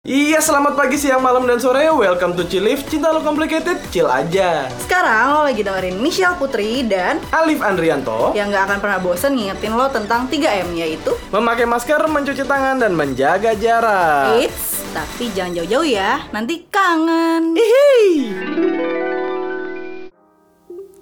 Iya, 0.00 0.40
selamat 0.40 0.80
pagi, 0.80 0.96
siang, 0.96 1.20
malam, 1.20 1.44
dan 1.44 1.60
sore. 1.60 1.84
Welcome 1.92 2.32
to 2.32 2.48
Chilif. 2.48 2.88
Cinta 2.88 3.12
lo 3.12 3.20
complicated, 3.20 3.76
chill 3.92 4.08
aja. 4.08 4.64
Sekarang 4.80 5.36
lo 5.36 5.44
lagi 5.44 5.60
dengerin 5.60 6.00
Michelle 6.00 6.40
Putri 6.40 6.80
dan 6.88 7.20
Alif 7.28 7.60
Andrianto, 7.60 8.32
yang 8.32 8.48
gak 8.48 8.64
akan 8.64 8.78
pernah 8.80 8.96
bosen 8.96 9.36
ngingetin 9.36 9.76
lo 9.76 9.92
tentang 9.92 10.24
3M 10.32 10.72
yaitu 10.72 11.12
memakai 11.28 11.68
masker, 11.68 12.00
mencuci 12.08 12.48
tangan, 12.48 12.80
dan 12.80 12.96
menjaga 12.96 13.52
jarak. 13.52 14.40
Eits, 14.40 14.80
tapi 14.96 15.28
jangan 15.36 15.60
jauh-jauh 15.60 15.84
ya, 15.84 16.24
nanti 16.32 16.64
kangen 16.72 17.60
Hihi. 17.60 18.08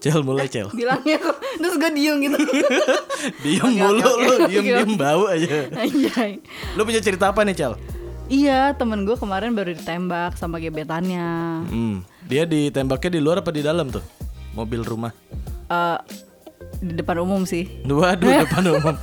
Cel 0.03 0.27
mulai 0.27 0.51
cel. 0.51 0.75
Bilangnya 0.75 1.23
kok, 1.23 1.39
terus 1.39 1.75
gue 1.79 1.91
diem 1.95 2.19
gitu 2.19 2.39
Diem 3.47 3.79
mulu 3.79 4.03
oke, 4.03 4.47
diem 4.51 4.67
diem 4.75 4.93
bau 4.99 5.31
aja. 5.31 5.71
Anjay 5.75 6.43
Lu 6.75 6.83
punya 6.83 6.99
cerita 6.99 7.31
apa 7.31 7.47
nih 7.47 7.55
cel? 7.55 7.79
Iya, 8.29 8.77
temen 8.77 9.09
gue 9.09 9.17
kemarin 9.17 9.57
baru 9.57 9.73
ditembak 9.73 10.37
sama 10.37 10.61
gebetannya 10.61 11.65
Hmm, 11.65 12.05
dia 12.29 12.45
ditembaknya 12.45 13.17
di 13.17 13.21
luar 13.25 13.41
apa 13.41 13.49
di 13.49 13.65
dalam 13.65 13.89
tuh? 13.89 14.05
Mobil 14.53 14.85
rumah. 14.85 15.13
Eh, 15.69 15.99
Di 16.79 16.95
depan 16.95 17.25
umum 17.25 17.43
sih 17.43 17.65
Waduh, 17.83 18.29
depan 18.45 18.65
umum. 18.69 18.95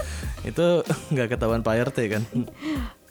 Itu 0.46 0.86
nggak 1.10 1.36
ketahuan 1.36 1.66
Pak 1.66 1.90
RT 1.90 1.98
kan? 2.08 2.24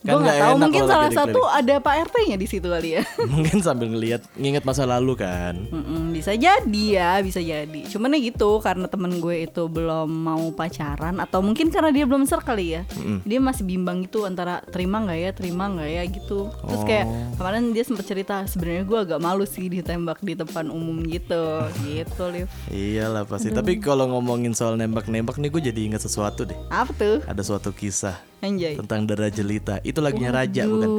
Gue 0.04 0.20
nggak 0.20 0.36
gak 0.36 0.44
tahu 0.44 0.56
mungkin 0.60 0.82
salah 0.84 1.08
satu 1.08 1.40
ada 1.48 1.74
Pak 1.80 2.12
RT-nya 2.12 2.36
di 2.36 2.44
situ 2.44 2.68
kali 2.68 3.00
ya 3.00 3.02
Mungkin 3.32 3.64
sambil 3.64 3.88
ngelihat 3.88 4.20
nginget 4.36 4.60
masa 4.62 4.84
lalu 4.84 5.16
kan. 5.16 5.56
Mm-mm, 5.72 6.12
bisa 6.12 6.36
jadi 6.36 6.84
ya, 6.84 7.10
bisa 7.24 7.40
jadi. 7.40 7.80
Cuman 7.88 8.12
ya 8.12 8.20
gitu 8.20 8.60
karena 8.60 8.84
temen 8.84 9.16
gue 9.16 9.48
itu 9.48 9.64
belum 9.64 10.04
mau 10.06 10.44
pacaran 10.52 11.16
atau 11.18 11.40
mungkin 11.40 11.72
karena 11.72 11.88
dia 11.88 12.04
belum 12.04 12.28
ser 12.28 12.44
kali 12.44 12.76
ya. 12.76 12.82
Dia 13.24 13.40
masih 13.40 13.64
bimbang 13.64 14.04
gitu 14.04 14.28
antara 14.28 14.60
terima 14.68 15.00
nggak 15.00 15.18
ya, 15.18 15.30
terima 15.32 15.72
nggak 15.72 15.88
ya 15.88 16.02
gitu. 16.04 16.52
Terus 16.52 16.84
kayak 16.84 17.04
Oh. 17.04 17.36
kemarin 17.36 17.72
dia 17.72 17.84
sempat 17.84 18.04
cerita 18.04 18.42
sebenarnya 18.44 18.84
gue 18.84 18.98
agak 18.98 19.20
malu 19.20 19.44
sih 19.44 19.68
ditembak 19.68 20.20
di 20.20 20.34
depan 20.34 20.68
umum 20.68 21.00
gitu, 21.04 21.64
gitu 21.84 22.24
Liv. 22.28 22.48
Iyalah 22.68 23.24
pasti. 23.24 23.48
Tapi 23.48 23.80
kalau 23.80 24.04
ngomongin 24.08 24.52
soal 24.52 24.76
nembak-nembak 24.76 25.36
nih 25.36 25.48
gue 25.48 25.62
jadi 25.72 25.80
ingat 25.88 26.02
sesuatu 26.02 26.44
deh. 26.44 26.56
Apa 26.68 26.92
tuh? 26.92 27.16
Ada 27.24 27.40
suatu 27.40 27.72
kisah 27.72 28.16
Anjay. 28.44 28.76
tentang 28.76 29.08
Dara 29.08 29.32
Jelita. 29.32 29.80
Itu 29.80 30.04
lagunya 30.04 30.28
Raja 30.28 30.68
bukan? 30.68 30.90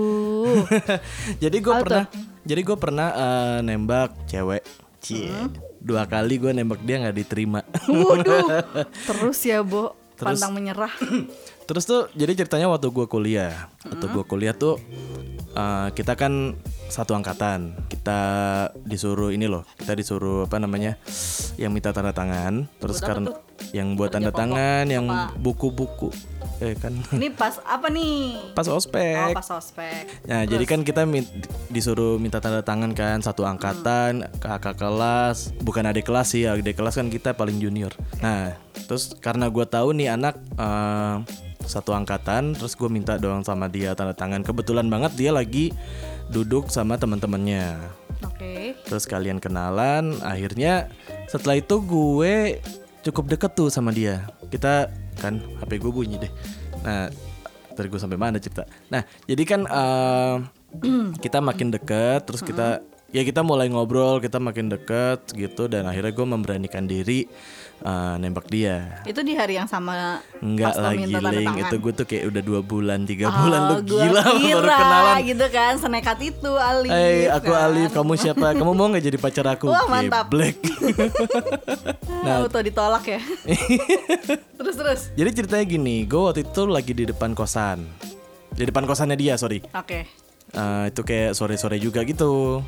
Jadi 1.43 1.57
gue 1.61 1.73
pernah 1.73 2.05
jadi 2.45 2.61
gue 2.61 2.77
pernah 2.77 3.09
eh, 3.13 3.57
nembak 3.65 4.29
cewek. 4.29 4.61
Cie. 5.01 5.29
Dua 5.81 6.05
kali 6.05 6.37
gue 6.41 6.53
nembak 6.53 6.81
dia 6.81 7.01
nggak 7.01 7.17
diterima. 7.17 7.61
Waduh. 7.89 8.61
Terus 9.09 9.39
ya, 9.45 9.65
Bo. 9.65 9.97
Terus- 10.15 10.39
Pantang 10.39 10.53
menyerah. 10.53 10.93
Terus 11.67 11.83
tuh 11.89 12.13
jadi 12.13 12.37
ceritanya 12.37 12.69
waktu 12.69 12.93
gue 12.93 13.09
kuliah, 13.09 13.73
waktu 13.81 14.05
gue 14.05 14.23
kuliah 14.29 14.53
tuh 14.53 14.77
uh, 15.57 15.89
kita 15.97 16.13
kan 16.13 16.53
satu 16.93 17.17
angkatan, 17.17 17.73
kita 17.89 18.19
disuruh 18.85 19.33
ini 19.33 19.49
loh, 19.49 19.65
kita 19.81 19.97
disuruh 19.97 20.45
apa 20.45 20.61
namanya, 20.61 21.01
yang 21.57 21.73
minta 21.73 21.89
tanda 21.89 22.13
tangan, 22.13 22.69
terus 22.77 23.01
Buat 23.01 23.09
karena 23.09 23.29
yang 23.73 23.97
buat 23.97 24.13
tanda 24.13 24.29
pokok 24.29 24.41
tangan, 24.45 24.85
yang 24.93 25.05
buku-buku, 25.41 26.13
eh 26.57 26.71
kan 26.73 26.95
Ini 27.15 27.31
pas 27.31 27.59
apa 27.61 27.87
nih? 27.87 28.53
pas 28.53 28.63
Oh, 28.65 28.75
ospek. 28.75 29.33
pas 29.33 29.49
ospek. 29.51 30.07
Nah, 30.23 30.43
jadi 30.43 30.63
kan 30.63 30.81
kita 30.81 31.03
min- 31.03 31.27
disuruh 31.67 32.15
minta 32.15 32.39
tanda 32.39 32.59
tangan 32.59 32.91
kan 32.91 33.19
satu 33.19 33.43
angkatan, 33.43 34.23
kakak 34.37 34.75
kelas, 34.75 35.51
bukan 35.59 35.83
adik 35.85 36.03
kelas 36.03 36.27
sih, 36.29 36.43
adik 36.43 36.75
kelas 36.75 36.95
kan 36.95 37.07
kita 37.07 37.31
paling 37.31 37.57
junior. 37.57 37.91
Nah, 38.17 38.55
terus 38.85 39.15
karena 39.15 39.47
gue 39.47 39.65
tahu 39.65 39.91
nih 39.93 40.09
anak 40.09 40.39
eh, 40.55 41.15
satu 41.61 41.91
angkatan, 41.91 42.53
terus 42.53 42.73
gue 42.73 42.87
minta 42.87 43.17
doang 43.17 43.41
sama 43.41 43.67
dia 43.67 43.91
tanda 43.91 44.13
tangan. 44.13 44.39
Kebetulan 44.39 44.87
banget 44.87 45.11
dia 45.13 45.31
lagi 45.31 45.75
duduk 46.27 46.69
sama 46.69 46.95
teman-temannya. 46.95 47.75
Oke. 48.23 48.79
Terus 48.81 49.03
kalian 49.03 49.37
kenalan, 49.37 50.15
akhirnya 50.21 50.87
setelah 51.25 51.57
itu 51.57 51.81
gue 51.81 52.63
cukup 53.03 53.27
deket 53.27 53.51
tuh 53.53 53.67
sama 53.67 53.91
dia. 53.91 54.23
Kita 54.47 54.87
kan 55.17 55.39
HP 55.63 55.81
gue 55.81 55.91
bunyi 55.91 56.15
deh. 56.21 56.31
Nah, 56.83 57.09
tadi 57.75 57.87
gue 57.91 57.99
sampai 57.99 58.19
mana 58.19 58.37
cerita? 58.39 58.63
Nah, 58.91 59.03
jadi 59.27 59.43
kan 59.43 59.61
eh, 59.67 60.35
kita 61.23 61.39
makin 61.43 61.71
deket, 61.71 62.27
terus 62.27 62.43
kita 62.43 62.83
ya 63.15 63.21
kita 63.23 63.43
mulai 63.43 63.71
ngobrol, 63.71 64.19
kita 64.19 64.39
makin 64.39 64.67
deket 64.71 65.31
gitu, 65.35 65.71
dan 65.71 65.87
akhirnya 65.87 66.11
gue 66.11 66.27
memberanikan 66.27 66.83
diri 66.87 67.27
eh, 67.83 68.13
nembak 68.21 68.47
dia. 68.47 69.03
Itu 69.03 69.25
di 69.25 69.35
hari 69.35 69.59
yang 69.59 69.67
sama 69.67 70.23
Enggak 70.39 70.77
lagi 70.79 71.09
link 71.09 71.55
itu 71.65 71.75
gue 71.81 71.93
tuh 71.95 72.05
kayak 72.07 72.23
udah 72.31 72.41
dua 72.45 72.59
bulan 72.61 73.03
tiga 73.03 73.27
Oh, 73.27 73.35
bulan 73.43 73.59
lu 73.67 73.75
gila 73.83 74.21
baru 74.25 74.39
kira, 74.39 74.77
kenalan 74.77 75.17
gitu 75.25 75.45
kan 75.51 75.73
senekat 75.81 76.17
itu 76.21 76.51
Alif 76.55 76.91
Hai, 76.93 77.27
aku 77.33 77.51
kan. 77.51 77.65
Alif. 77.71 77.89
Kamu 77.91 78.13
siapa? 78.15 78.47
Kamu 78.55 78.71
mau 78.71 78.87
nggak 78.87 79.03
jadi 79.03 79.17
pacar 79.17 79.45
aku? 79.51 79.67
Wah, 79.71 79.85
mantap. 79.89 80.29
Black. 80.29 80.55
nah, 82.25 82.41
auto 82.45 82.59
ditolak 82.61 83.05
ya 83.05 83.21
terus 84.59 84.75
terus 84.75 85.01
jadi 85.13 85.29
ceritanya 85.33 85.65
gini, 85.65 86.05
gue 86.05 86.21
waktu 86.21 86.41
itu 86.45 86.61
lagi 86.65 86.91
di 86.93 87.05
depan 87.09 87.33
kosan. 87.33 87.85
Di 88.55 88.63
depan 88.63 88.87
kosannya 88.87 89.17
dia, 89.19 89.35
sorry. 89.35 89.59
oke 89.73 90.25
Eh, 90.55 90.83
itu 90.87 91.01
kayak 91.03 91.35
sore-sore 91.35 91.75
juga 91.81 91.99
gitu. 92.07 92.63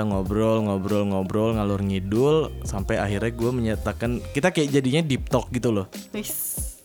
Kita 0.00 0.08
ngobrol, 0.08 0.64
ngobrol, 0.64 1.04
ngobrol, 1.04 1.50
ngalur 1.52 1.84
ngidul, 1.84 2.64
sampai 2.64 2.96
akhirnya 2.96 3.28
gue 3.28 3.50
menyatakan 3.52 4.24
kita 4.32 4.48
kayak 4.48 4.72
jadinya 4.72 5.04
deep 5.04 5.28
talk 5.28 5.52
gitu 5.52 5.68
loh. 5.68 5.92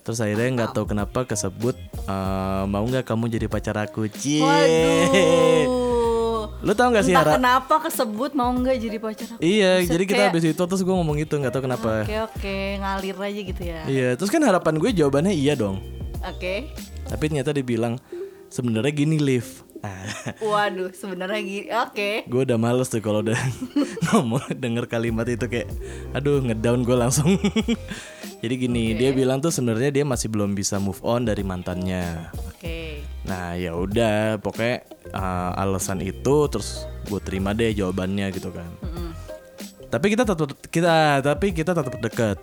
Terus 0.04 0.20
akhirnya 0.20 0.52
nggak 0.52 0.76
tahu 0.76 0.84
kenapa 0.86 1.24
kesebut 1.24 1.80
eh, 1.96 2.64
mau 2.68 2.84
nggak 2.84 3.08
kamu 3.08 3.32
jadi 3.32 3.48
pacar 3.48 3.80
aku, 3.80 4.12
cie. 4.12 4.44
waduh 4.44 5.64
Lu 6.60 6.76
tau 6.76 6.92
gak 6.92 7.08
sih 7.08 7.16
entah 7.16 7.24
Hara? 7.24 7.40
kenapa 7.40 7.76
kesebut 7.80 8.36
mau 8.36 8.52
nggak 8.52 8.84
jadi 8.84 8.98
pacar 9.00 9.28
aku 9.32 9.40
Iya, 9.40 9.72
Buset, 9.80 9.92
jadi 9.96 10.04
kita 10.04 10.16
kayak, 10.20 10.32
habis 10.36 10.44
itu 10.46 10.60
terus 10.60 10.82
gue 10.82 10.92
ngomong 10.92 11.16
gitu 11.16 11.40
nggak 11.40 11.54
tahu 11.56 11.64
kenapa. 11.64 12.04
oke 12.04 12.16
oke 12.28 12.56
ngalir 12.76 13.16
aja 13.16 13.42
gitu 13.48 13.62
ya 13.64 13.80
Iya, 13.88 14.10
terus 14.14 14.28
kan 14.28 14.44
harapan 14.44 14.76
gue 14.76 14.92
jawabannya 14.92 15.32
iya 15.32 15.56
dong. 15.56 15.80
oke 16.20 16.56
Tapi 17.08 17.24
ternyata 17.24 17.56
dia 17.56 17.64
bilang 17.64 17.96
sebenarnya 18.48 18.92
gini 18.92 19.16
Liv. 19.16 19.64
Ah, 19.86 20.02
waduh 20.50 20.90
sebenarnya 20.90 21.42
gini 21.46 21.70
oke 21.70 22.26
gue 22.26 22.42
udah 22.42 22.58
males 22.58 22.90
tuh 22.90 23.06
kalau 23.06 23.22
udah 23.22 23.38
ngomong 24.10 24.42
denger 24.58 24.90
kalimat 24.90 25.30
itu 25.30 25.46
kayak 25.46 25.70
aduh 26.10 26.42
ngedown 26.42 26.82
gue 26.82 26.98
langsung. 26.98 27.38
Jadi 28.46 28.62
gini, 28.62 28.94
dia 28.94 29.10
bilang 29.10 29.42
tuh 29.42 29.50
sebenarnya 29.50 29.90
dia 29.90 30.06
masih 30.06 30.30
belum 30.30 30.54
bisa 30.54 30.78
move 30.78 31.02
on 31.02 31.26
dari 31.26 31.42
mantannya. 31.42 32.30
oke 32.34 33.02
Nah, 33.26 33.58
ya 33.58 33.74
udah 33.74 34.38
pokoknya 34.38 34.86
uh, 35.10 35.58
alasan 35.58 35.98
itu 36.06 36.46
terus 36.46 36.86
gue 37.10 37.18
terima 37.26 37.58
deh 37.58 37.74
jawabannya 37.74 38.30
gitu 38.34 38.54
kan. 38.54 38.70
Tapi 39.90 40.06
kita 40.14 40.30
tetap 40.30 40.50
kita 40.70 41.26
tapi 41.26 41.58
kita 41.58 41.74
tetap 41.74 41.94
dekat. 41.98 42.38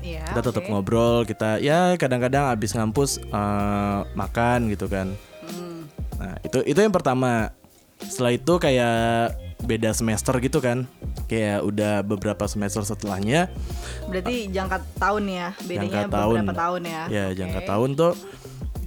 iya 0.00 0.22
kita 0.30 0.40
tetap 0.40 0.62
oke. 0.64 0.70
ngobrol 0.70 1.28
kita 1.28 1.58
ya 1.60 1.92
kadang-kadang 1.98 2.48
abis 2.54 2.72
ngampus 2.72 3.20
eh, 3.20 4.00
makan 4.16 4.72
gitu 4.72 4.88
kan 4.88 5.12
Hmm. 5.12 5.29
Nah 6.20 6.36
itu 6.44 6.60
itu 6.68 6.78
yang 6.78 6.92
pertama. 6.92 7.56
Setelah 8.00 8.32
itu 8.32 8.52
kayak 8.56 9.36
beda 9.60 9.92
semester 9.92 10.32
gitu 10.40 10.60
kan. 10.60 10.88
Kayak 11.28 11.64
udah 11.68 12.00
beberapa 12.00 12.44
semester 12.48 12.80
setelahnya. 12.80 13.52
Berarti 14.08 14.48
jangka 14.48 14.80
tahun 14.96 15.24
ya 15.28 15.48
bedanya 15.64 15.84
jangka 15.84 16.08
tahun 16.08 16.34
beberapa 16.44 16.56
tahun. 16.56 16.80
ya. 16.84 17.02
Ya 17.08 17.24
Oke. 17.28 17.36
jangka 17.36 17.60
tahun 17.68 17.90
tuh 17.96 18.12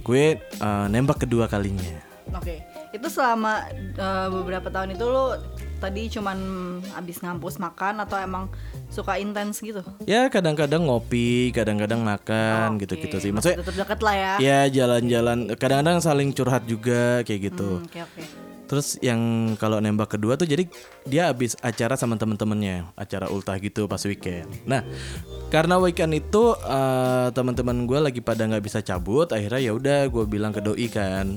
gue 0.04 0.24
eh, 0.42 0.86
nembak 0.90 1.22
kedua 1.26 1.46
kalinya. 1.46 2.02
Oke, 2.34 2.66
itu 2.90 3.06
selama 3.06 3.70
eh, 3.74 4.28
beberapa 4.34 4.66
tahun 4.66 4.98
itu 4.98 5.04
lo 5.06 5.38
tadi 5.84 6.08
cuman 6.08 6.38
abis 6.96 7.20
ngampus 7.20 7.60
makan 7.60 8.00
atau 8.00 8.16
emang 8.16 8.48
suka 8.88 9.20
intens 9.20 9.60
gitu? 9.60 9.84
ya 10.08 10.32
kadang-kadang 10.32 10.88
ngopi 10.88 11.52
kadang-kadang 11.52 12.00
makan 12.00 12.80
gitu-gitu 12.80 13.20
sih 13.20 13.30
maksudnya 13.30 13.60
tetap 13.60 13.76
dekat 13.84 14.00
lah 14.00 14.14
ya. 14.16 14.32
ya 14.40 14.60
jalan-jalan 14.72 15.52
kadang-kadang 15.60 16.00
saling 16.00 16.32
curhat 16.32 16.64
juga 16.64 17.20
kayak 17.22 17.52
gitu 17.52 17.76
Hmm, 17.76 17.86
Oke 17.90 18.00
oke. 18.00 18.22
Terus 18.64 18.96
yang 19.04 19.20
kalau 19.60 19.76
nembak 19.76 20.16
kedua 20.16 20.40
tuh 20.40 20.48
jadi 20.48 20.64
dia 21.04 21.28
habis 21.28 21.52
acara 21.60 22.00
sama 22.00 22.16
temen-temennya, 22.16 22.96
acara 22.96 23.28
ultah 23.28 23.60
gitu 23.60 23.84
pas 23.84 24.00
weekend. 24.08 24.48
Nah, 24.64 24.80
karena 25.52 25.76
weekend 25.76 26.16
itu 26.16 26.56
eh, 26.56 27.28
teman-teman 27.36 27.84
gue 27.84 27.98
lagi 28.00 28.20
pada 28.24 28.48
nggak 28.48 28.64
bisa 28.64 28.80
cabut, 28.80 29.28
akhirnya 29.30 29.60
ya 29.60 29.72
udah 29.76 30.08
gue 30.08 30.24
bilang 30.24 30.48
ke 30.50 30.64
doi 30.64 30.88
kan, 30.88 31.36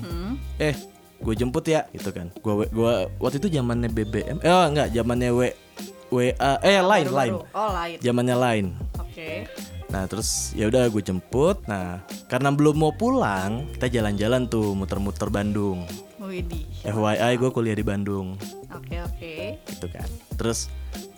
eh 0.58 0.76
gue 1.18 1.34
jemput 1.34 1.66
ya, 1.66 1.86
gitu 1.94 2.10
kan. 2.14 2.30
Gue 2.40 2.68
gua 2.70 3.10
waktu 3.18 3.42
itu 3.42 3.60
zamannya 3.60 3.90
BBM, 3.90 4.38
eh 4.42 4.52
oh, 4.52 4.66
enggak 4.70 4.94
zamannya 4.94 5.30
W 5.34 5.42
WA, 6.08 6.52
eh 6.64 6.80
lain 6.80 7.08
lain. 7.12 7.34
Oh 7.52 7.70
lain. 7.74 7.98
zamannya 8.00 8.36
lain. 8.40 8.66
Oke. 8.96 9.50
Nah 9.92 10.08
terus 10.08 10.56
ya 10.56 10.72
udah 10.72 10.88
gue 10.88 11.04
jemput. 11.04 11.60
Nah 11.68 12.00
karena 12.32 12.54
belum 12.56 12.80
mau 12.80 12.94
pulang, 12.96 13.68
kita 13.76 13.92
jalan-jalan 13.92 14.48
tuh 14.48 14.72
muter-muter 14.72 15.28
Bandung. 15.28 15.84
Widih. 16.28 16.68
FYI 16.84 17.40
gue 17.40 17.50
kuliah 17.56 17.78
di 17.78 17.88
Bandung 17.88 18.36
Oke 18.76 19.00
oke. 19.00 19.36
gitu 19.64 19.88
kan 19.88 20.10
terus 20.36 20.68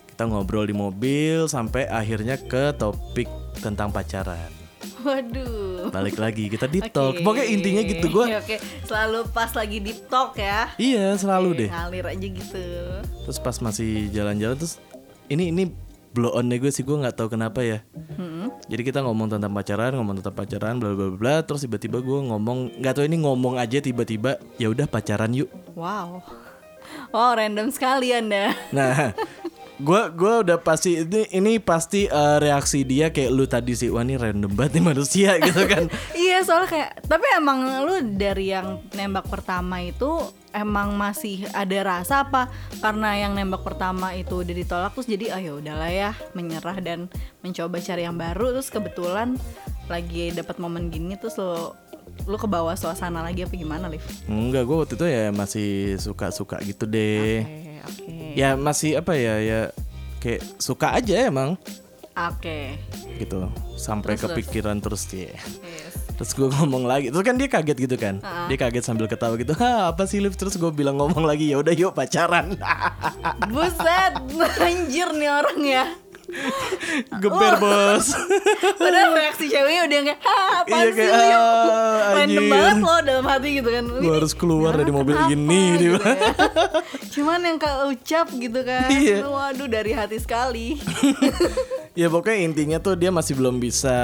kita 0.06 0.30
ngobrol 0.30 0.70
di 0.70 0.74
mobil 0.76 1.50
sampai 1.50 1.90
akhirnya 1.90 2.38
ke 2.38 2.70
topik 2.78 3.26
tentang 3.58 3.90
pacaran 3.90 4.59
Waduh. 5.06 5.88
Balik 5.90 6.16
lagi 6.20 6.48
kita 6.52 6.66
deep 6.68 6.92
talk. 6.92 7.16
Oke. 7.16 7.24
Pokoknya 7.24 7.46
intinya 7.48 7.82
gitu 7.84 8.06
gue. 8.12 8.24
Oke, 8.36 8.56
selalu 8.84 9.26
pas 9.32 9.50
lagi 9.52 9.78
deep 9.80 10.06
talk 10.06 10.36
ya. 10.36 10.70
Iya 10.76 11.16
selalu 11.16 11.66
deh. 11.66 11.70
Ngalir 11.70 12.06
aja 12.06 12.26
gitu. 12.28 12.64
Terus 13.26 13.38
pas 13.40 13.56
masih 13.58 14.12
jalan-jalan 14.12 14.56
terus 14.60 14.76
ini 15.30 15.54
ini 15.54 15.70
blow 16.10 16.34
on 16.34 16.50
gue 16.50 16.70
sih 16.74 16.82
gue 16.82 16.96
nggak 16.96 17.16
tahu 17.16 17.32
kenapa 17.32 17.62
ya. 17.62 17.78
Jadi 18.66 18.82
kita 18.82 19.02
ngomong 19.02 19.30
tentang 19.30 19.54
pacaran, 19.54 19.94
ngomong 19.94 20.20
tentang 20.22 20.36
pacaran, 20.36 20.74
bla 20.78 20.92
bla 20.94 21.08
bla. 21.14 21.34
Terus 21.46 21.64
tiba-tiba 21.64 22.02
gue 22.02 22.18
ngomong 22.30 22.82
nggak 22.82 22.94
tahu 22.98 23.04
ini 23.06 23.22
ngomong 23.22 23.56
aja 23.56 23.78
tiba-tiba 23.78 24.38
ya 24.58 24.70
udah 24.70 24.86
pacaran 24.90 25.30
yuk. 25.34 25.50
Wow. 25.78 26.22
Wow, 27.14 27.38
random 27.38 27.70
sekali 27.70 28.10
Anda. 28.10 28.54
Nah, 28.74 29.14
gua 29.80 30.12
gua 30.12 30.44
udah 30.44 30.58
pasti 30.60 31.00
ini 31.00 31.26
ini 31.32 31.52
pasti 31.58 32.06
eh, 32.06 32.36
reaksi 32.38 32.84
dia 32.84 33.08
kayak 33.10 33.30
lu 33.32 33.44
tadi 33.48 33.72
sih 33.72 33.88
wah 33.88 34.04
ini 34.04 34.20
random 34.20 34.52
banget 34.52 34.78
nih 34.78 34.84
manusia 34.84 35.30
gitu 35.46 35.64
kan. 35.66 35.88
iya, 36.14 36.44
soalnya 36.44 36.68
kayak 36.68 36.90
tapi 37.08 37.26
emang 37.36 37.58
lu 37.88 37.94
dari 38.14 38.52
yang 38.52 38.84
nembak 38.92 39.26
pertama 39.26 39.80
itu 39.80 40.20
emang 40.52 40.94
masih 40.98 41.46
ada 41.54 41.78
rasa 41.82 42.26
apa 42.26 42.50
karena 42.82 43.16
yang 43.16 43.32
nembak 43.34 43.62
pertama 43.62 44.12
itu 44.14 44.42
udah 44.42 44.54
ditolak 44.54 44.92
terus 44.94 45.08
jadi 45.08 45.40
ayo 45.40 45.62
udahlah 45.62 45.90
ya 45.90 46.10
menyerah 46.34 46.78
dan 46.82 47.06
mencoba 47.40 47.78
cari 47.78 48.02
yang 48.04 48.18
baru 48.18 48.54
terus 48.58 48.68
kebetulan 48.68 49.38
lagi 49.86 50.30
dapat 50.34 50.58
momen 50.62 50.90
gini 50.90 51.18
terus 51.18 51.38
lo 51.38 51.74
lu 52.26 52.36
ke 52.36 52.48
bawah 52.50 52.74
suasana 52.76 53.24
lagi 53.24 53.46
apa 53.46 53.54
gimana 53.54 53.86
Liv? 53.88 54.02
Enggak, 54.28 54.62
gua 54.68 54.84
waktu 54.84 54.94
itu 54.98 55.06
ya 55.08 55.30
masih 55.32 55.96
suka-suka 55.96 56.60
gitu 56.66 56.84
deh. 56.84 57.69
Oke, 57.86 58.04
oke. 58.04 58.36
Ya 58.36 58.54
masih 58.56 59.00
apa 59.00 59.12
ya 59.16 59.40
ya 59.40 59.60
kayak 60.20 60.42
suka 60.60 60.92
aja 60.94 61.28
emang 61.28 61.56
Oke. 62.14 62.76
gitu. 63.16 63.48
Sampai 63.80 64.12
Terus, 64.14 64.28
terus. 64.28 64.32
kepikiran 64.36 64.76
terus 64.82 65.08
dia. 65.08 65.32
Yes. 65.64 65.96
Terus 66.20 66.36
gue 66.36 66.48
ngomong 66.52 66.84
lagi, 66.84 67.08
terus 67.08 67.24
kan 67.24 67.40
dia 67.40 67.48
kaget 67.48 67.88
gitu 67.88 67.96
kan, 67.96 68.20
dia 68.20 68.56
kaget 68.60 68.84
sambil 68.84 69.08
ketawa 69.08 69.40
gitu, 69.40 69.56
ha 69.56 69.88
apa 69.88 70.04
sih 70.04 70.20
Liv? 70.20 70.36
Terus 70.36 70.60
gue 70.60 70.68
bilang 70.68 71.00
ngomong 71.00 71.24
lagi, 71.24 71.48
ya 71.48 71.56
udah 71.56 71.72
yuk 71.72 71.96
pacaran. 71.96 72.60
Buset, 73.48 74.20
anjir 74.68 75.08
nih 75.16 75.30
orang 75.32 75.60
ya. 75.64 75.84
Geber 77.20 77.54
bos. 77.58 78.06
Padahal 78.80 79.10
reaksi 79.12 79.46
ceweknya 79.46 79.82
udah 79.84 79.98
kayak, 80.04 80.20
"Hah, 80.20 80.50
apaan 80.62 80.80
Iya, 80.80 80.86
sih 80.86 80.96
kayak, 80.96 81.12
lu 81.12 81.24
yang 81.24 81.44
"Ah, 81.44 82.12
random 82.12 82.20
anjir." 82.40 82.50
banget 82.50 82.76
lo 82.78 82.94
dalam 83.02 83.24
hati 83.26 83.48
gitu 83.56 83.68
kan. 83.68 83.84
Gua 83.90 84.14
harus 84.16 84.32
keluar 84.32 84.72
dari 84.74 84.92
mobil 84.92 85.16
gini, 85.26 85.62
gitu 85.76 85.82
dia. 85.82 85.98
ya. 85.98 86.14
Cuman 87.14 87.40
yang 87.42 87.58
keucap 87.58 88.26
gitu 88.32 88.60
kan. 88.62 88.88
Iya. 88.88 89.16
Waduh 89.22 89.68
dari 89.68 89.92
hati 89.92 90.16
sekali. 90.16 90.78
ya 92.00 92.06
pokoknya 92.06 92.38
intinya 92.40 92.78
tuh 92.78 92.94
dia 92.94 93.10
masih 93.10 93.34
belum 93.34 93.58
bisa 93.58 93.96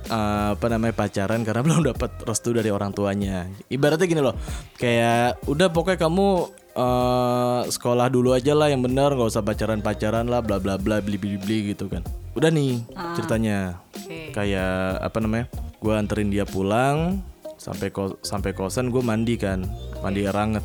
eh, 0.00 0.46
apa 0.52 0.66
namanya 0.66 0.94
pacaran 0.96 1.44
karena 1.44 1.62
belum 1.62 1.82
dapat 1.86 2.10
restu 2.24 2.50
dari 2.50 2.72
orang 2.72 2.90
tuanya. 2.90 3.46
Ibaratnya 3.66 4.06
gini 4.06 4.22
loh, 4.22 4.34
kayak 4.76 5.44
udah 5.46 5.68
pokoknya 5.68 6.00
kamu 6.00 6.28
eh, 6.76 7.60
sekolah 7.72 8.12
dulu 8.12 8.36
aja 8.36 8.52
lah 8.52 8.68
yang 8.68 8.84
benar, 8.84 9.16
nggak 9.16 9.32
usah 9.32 9.42
pacaran-pacaran 9.42 10.28
lah, 10.28 10.44
bla 10.44 10.60
bla 10.60 10.76
bla, 10.76 11.00
beli 11.00 11.16
beli 11.16 11.36
beli 11.40 11.58
gitu 11.72 11.88
kan. 11.88 12.04
Udah 12.36 12.52
nih 12.52 12.84
ceritanya, 13.16 13.80
Oke. 13.96 14.36
kayak 14.36 15.00
apa 15.00 15.18
namanya? 15.24 15.46
Gue 15.80 15.96
anterin 15.96 16.28
dia 16.28 16.44
pulang 16.44 17.24
sampai 17.56 17.88
ko 17.88 18.20
sampai 18.20 18.52
kosan 18.52 18.92
gue 18.92 19.00
mandi 19.00 19.40
kan, 19.40 19.64
mandi 20.04 20.28
air 20.28 20.36
hangat. 20.36 20.62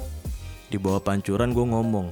Di 0.71 0.79
bawah 0.79 1.03
pancuran 1.03 1.51
gue 1.51 1.65
ngomong, 1.67 2.11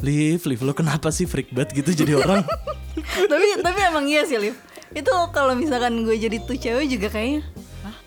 Liv, 0.00 0.40
Liv 0.48 0.60
lo 0.64 0.72
kenapa 0.72 1.12
sih 1.12 1.28
freak 1.28 1.52
banget 1.52 1.84
gitu 1.84 2.04
jadi 2.04 2.16
orang? 2.20 2.40
tapi 3.30 3.44
tapi 3.60 3.80
emang 3.84 4.08
iya 4.08 4.24
sih 4.24 4.40
Liv. 4.40 4.56
Itu 4.92 5.12
kalau 5.32 5.56
misalkan 5.56 6.04
gue 6.04 6.16
jadi 6.16 6.36
tuh 6.44 6.56
cewek 6.56 6.88
juga 6.88 7.08
kayaknya 7.12 7.51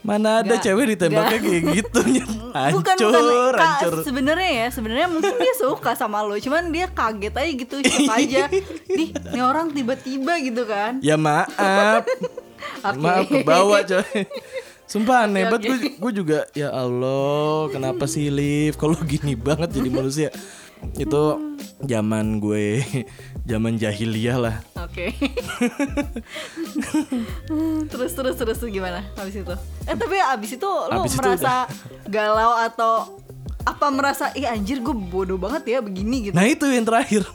Mana 0.05 0.45
ada 0.45 0.53
Nggak, 0.53 0.61
cewek 0.61 0.85
ditembaknya 0.93 1.39
kayak 1.41 1.63
gitu 1.73 1.99
Hancur, 2.55 2.77
bukan 2.77 2.95
bukan. 3.01 3.53
Hancur 3.57 3.93
sebenarnya 4.05 4.51
ya 4.53 4.67
sebenarnya 4.69 5.07
mungkin 5.09 5.33
dia 5.41 5.53
suka 5.57 5.97
sama 5.97 6.21
lo 6.21 6.37
cuman 6.37 6.69
dia 6.69 6.85
kaget 6.85 7.33
aja 7.33 7.51
gitu 7.57 7.75
shock 7.81 8.13
aja. 8.21 8.43
Nih 8.85 9.09
nih 9.11 9.41
orang 9.41 9.73
tiba-tiba 9.73 10.37
gitu 10.45 10.63
kan. 10.69 11.01
Ya 11.01 11.17
maaf. 11.17 12.05
Oke. 12.85 13.01
Maaf 13.01 13.25
ke 13.25 13.41
bawah 13.41 13.81
coy. 13.81 14.29
Sumpah 14.85 15.25
aneh 15.25 15.49
banget 15.49 15.65
gue, 15.65 15.97
gue 15.97 16.11
juga 16.13 16.39
Ya 16.53 16.69
Allah 16.69 17.73
Kenapa 17.73 18.05
sih 18.05 18.29
Liv 18.29 18.77
Kalau 18.77 18.93
gini 19.01 19.33
banget 19.33 19.73
jadi 19.73 19.89
manusia? 19.89 20.29
Itu 20.93 21.41
zaman 21.81 22.37
gue 22.37 22.85
Zaman 23.45 23.77
jahiliyah 23.77 24.37
lah 24.41 24.55
Oke. 24.85 25.13
terus 27.91 28.11
terus 28.13 28.35
terus 28.37 28.57
tuh 28.57 28.69
gimana 28.69 29.05
habis 29.17 29.35
itu? 29.37 29.55
Eh 29.85 29.95
tapi 29.97 30.17
abis 30.17 30.57
itu 30.57 30.65
lo 30.65 31.01
Abis 31.01 31.13
itu 31.13 31.21
merasa 31.21 31.69
galau 32.09 32.57
atau 32.57 33.21
apa 33.65 33.89
merasa 33.89 34.29
ih 34.37 34.45
anjir 34.45 34.77
gue 34.77 34.93
bodoh 34.93 35.41
banget 35.41 35.77
ya 35.77 35.79
begini 35.81 36.29
gitu. 36.29 36.35
Nah 36.37 36.45
itu 36.45 36.69
yang 36.69 36.85
terakhir 36.85 37.25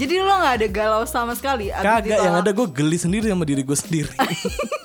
Jadi 0.00 0.14
lo 0.16 0.32
nggak 0.32 0.54
ada 0.64 0.68
galau 0.72 1.04
sama 1.04 1.36
sekali 1.36 1.68
Kagak 1.68 2.08
yang 2.08 2.40
ada 2.40 2.52
gue 2.56 2.66
geli 2.72 2.96
sendiri 2.96 3.28
sama 3.28 3.44
diri 3.44 3.60
gue 3.60 3.76
sendiri 3.76 4.08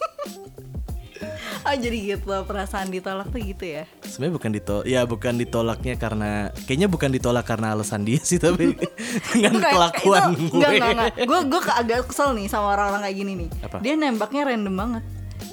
Ah 1.74 1.82
jadi 1.82 1.98
gitu 2.06 2.30
perasaan 2.46 2.94
ditolak 2.94 3.34
tuh 3.34 3.42
gitu 3.42 3.66
ya. 3.66 3.90
Sebenarnya 4.06 4.34
bukan 4.38 4.52
ditolak 4.54 4.86
Ya 4.86 5.02
bukan 5.04 5.34
ditolaknya 5.36 5.94
karena 5.98 6.30
Kayaknya 6.70 6.86
bukan 6.86 7.10
ditolak 7.10 7.46
karena 7.50 7.74
alasan 7.74 8.06
dia 8.06 8.22
sih 8.22 8.38
Tapi 8.38 8.78
dengan 9.34 9.58
Kayak- 9.58 9.74
kelakuan 9.74 10.22
itu- 10.32 10.38
gue 10.38 10.54
Enggak 10.54 10.70
enggak 10.70 10.92
enggak. 10.94 11.14
Gue 11.26 11.40
gue 11.50 11.62
agak 11.66 12.00
kesel 12.06 12.30
nih 12.38 12.46
sama 12.46 12.78
orang-orang 12.78 13.10
kayak 13.10 13.18
gini 13.18 13.32
nih. 13.34 13.50
Apa? 13.66 13.78
Dia 13.82 13.94
nembaknya 13.98 14.42
random 14.46 14.76
banget. 14.78 15.04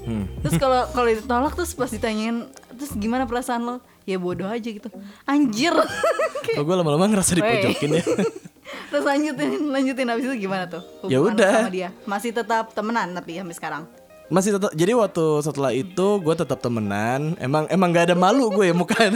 Hmm. 0.04 0.24
Terus 0.44 0.54
kalau 0.56 0.80
kalau 0.92 1.08
ditolak 1.08 1.52
terus 1.56 1.72
pas 1.72 1.88
ditanyain 1.88 2.36
terus 2.76 2.92
gimana 2.92 3.24
perasaan 3.24 3.64
lo? 3.64 3.76
Ya 4.04 4.20
bodoh 4.20 4.44
aja 4.44 4.68
gitu. 4.68 4.92
Anjir. 5.24 5.72
Kok 6.56 6.60
gue 6.60 6.76
lama-lama 6.76 7.08
ngerasa 7.08 7.32
dipojokin 7.32 7.96
ya 7.96 8.04
terus 8.90 9.02
lanjutin 9.02 9.70
lanjutin 9.70 10.06
habis 10.06 10.24
itu 10.26 10.44
gimana 10.44 10.68
tuh? 10.68 10.82
Ya 11.08 11.18
udah. 11.18 11.64
sama 11.64 11.72
dia. 11.72 11.88
Masih 12.04 12.30
tetap 12.30 12.76
temenan 12.76 13.16
tapi 13.16 13.40
sampai 13.40 13.56
sekarang. 13.56 13.82
Masih 14.30 14.54
tetap 14.54 14.70
jadi 14.78 14.94
waktu 14.94 15.42
setelah 15.42 15.74
itu 15.74 16.06
gue 16.22 16.34
tetap 16.38 16.62
temenan. 16.62 17.34
Emang 17.42 17.66
emang 17.66 17.90
gak 17.90 18.14
ada 18.14 18.16
malu 18.16 18.46
gue 18.54 18.70
ya 18.70 18.74
muka. 18.74 18.94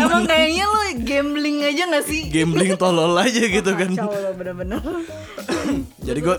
Emang 0.00 0.24
kayaknya 0.24 0.64
lo 0.64 0.80
gambling 1.04 1.60
aja 1.60 1.92
gak 1.92 2.08
sih? 2.08 2.32
Gambling 2.32 2.80
tolol 2.80 3.12
aja 3.20 3.44
gitu 3.44 3.70
kan. 3.76 3.92
Kacau 3.92 4.16
lo 4.16 4.32
bener-bener. 4.32 4.80
Jadi 6.08 6.20
gue 6.24 6.36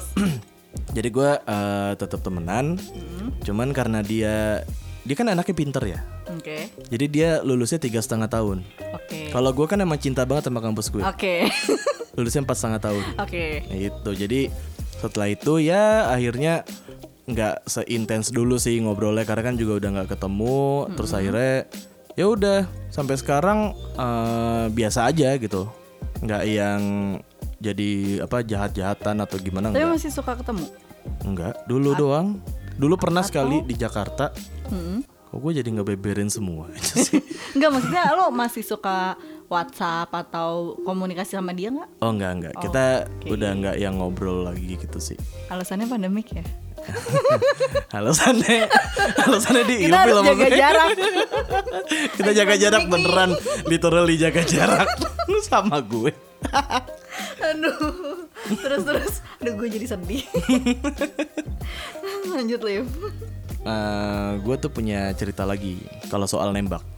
jadi 0.97 1.09
gue 1.13 1.31
eh, 1.38 1.91
tetap 2.01 2.25
temenan. 2.25 2.81
Cuman 3.45 3.69
karena 3.69 4.01
dia 4.01 4.65
dia 5.06 5.15
kan 5.15 5.30
anaknya 5.30 5.53
pinter 5.53 5.83
ya. 5.86 6.01
Oke. 6.33 6.74
Jadi 6.89 7.06
dia 7.06 7.30
lulusnya 7.45 7.77
tiga 7.77 8.01
setengah 8.01 8.30
tahun. 8.30 8.65
Oke. 8.97 9.30
Kalau 9.30 9.53
gue 9.53 9.65
kan 9.69 9.77
emang 9.77 10.01
cinta 10.01 10.25
banget 10.25 10.50
sama 10.50 10.62
kampus 10.62 10.89
gue. 10.89 11.06
Oke. 11.06 11.46
Lulusnya 12.17 12.41
empat 12.41 12.58
setengah 12.58 12.81
tahun. 12.81 13.03
Oke. 13.22 13.46
Nah, 13.69 13.77
itu 13.77 14.12
jadi 14.17 14.41
setelah 15.00 15.27
itu 15.32 15.63
ya 15.63 16.12
akhirnya 16.12 16.68
nggak 17.29 17.70
seintens 17.70 18.34
dulu 18.34 18.58
sih 18.58 18.82
ngobrolnya 18.82 19.22
karena 19.24 19.53
kan 19.53 19.56
juga 19.56 19.79
udah 19.79 19.89
nggak 20.00 20.10
ketemu. 20.18 20.89
Terus 20.98 21.12
akhirnya 21.15 21.56
ya 22.18 22.25
udah 22.27 22.60
sampai 22.91 23.15
sekarang 23.15 23.60
eh, 23.96 24.65
biasa 24.74 25.08
aja 25.08 25.38
gitu. 25.39 25.70
Nggak 26.20 26.44
yang 26.46 26.82
jadi 27.60 27.89
apa 28.24 28.41
jahat-jahatan 28.44 29.20
atau 29.20 29.36
gimana 29.39 29.70
Tapi 29.70 29.84
enggak 29.84 29.94
masih 30.00 30.12
suka 30.12 30.36
ketemu? 30.39 30.65
enggak 31.24 31.56
dulu 31.68 31.96
doang. 31.96 32.39
Dulu 32.79 32.96
pernah 32.96 33.24
sekali 33.24 33.60
di 33.63 33.75
Jakarta. 33.75 34.32
Hmm. 34.72 35.03
kok 35.29 35.46
gue 35.46 35.62
jadi 35.62 35.70
nggak 35.70 35.88
beberin 35.94 36.25
semua 36.25 36.74
aja 36.74 37.06
sih? 37.06 37.22
Enggak 37.53 37.70
maksudnya 37.70 38.18
lo 38.18 38.34
masih 38.34 38.65
suka 38.65 39.13
WhatsApp 39.50 40.13
atau 40.13 40.77
komunikasi 40.86 41.36
sama 41.36 41.51
dia 41.51 41.70
nggak? 41.70 41.89
oh 42.00 42.10
enggak 42.10 42.32
enggak 42.38 42.53
kita 42.62 42.86
oke. 43.10 43.27
udah 43.34 43.50
nggak 43.58 43.75
yang 43.75 43.98
ngobrol 43.98 44.46
lagi 44.46 44.77
gitu 44.77 44.98
sih 44.98 45.18
Alasannya 45.50 45.89
pandemik 45.89 46.29
ya? 46.32 46.46
alasannya 47.98 48.65
alasannya 49.20 49.63
di 49.68 49.75
Kita 49.84 49.98
harus 50.00 50.15
jaga 50.15 50.32
gue. 50.39 50.50
jarak. 50.56 50.89
kita 52.18 52.32
jaga 52.32 52.56
jarak 52.56 52.84
beneran 52.88 53.29
literally 53.68 54.15
jaga 54.15 54.41
jarak 54.41 54.89
sama 55.50 55.82
gue 55.82 56.13
Aduh. 57.39 58.24
Terus 58.48 58.82
terus. 58.82 59.13
Aduh 59.44 59.53
gue 59.56 59.68
jadi 59.68 59.91
sedih. 59.91 60.24
Lanjut 62.25 62.62
Liv. 62.63 62.88
Eh, 63.60 64.32
gue 64.39 64.56
tuh 64.56 64.72
punya 64.72 65.12
cerita 65.13 65.44
lagi 65.44 65.84
kalau 66.08 66.24
soal 66.24 66.56
nembak 66.56 66.79
Oh, 66.79 66.88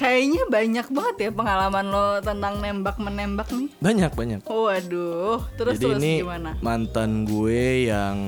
kayaknya 0.00 0.42
banyak 0.48 0.86
banget 0.88 1.16
ya 1.28 1.30
pengalaman 1.30 1.84
lo 1.92 2.06
tentang 2.24 2.56
nembak 2.56 2.96
menembak 2.96 3.52
nih. 3.52 3.68
banyak 3.84 4.12
banyak 4.16 4.40
Waduh. 4.48 5.44
Terus 5.60 5.76
jadi 5.76 5.84
terus 5.92 6.00
ini 6.00 6.12
gimana? 6.24 6.56
mantan 6.64 7.28
gue 7.28 7.92
yang 7.92 8.18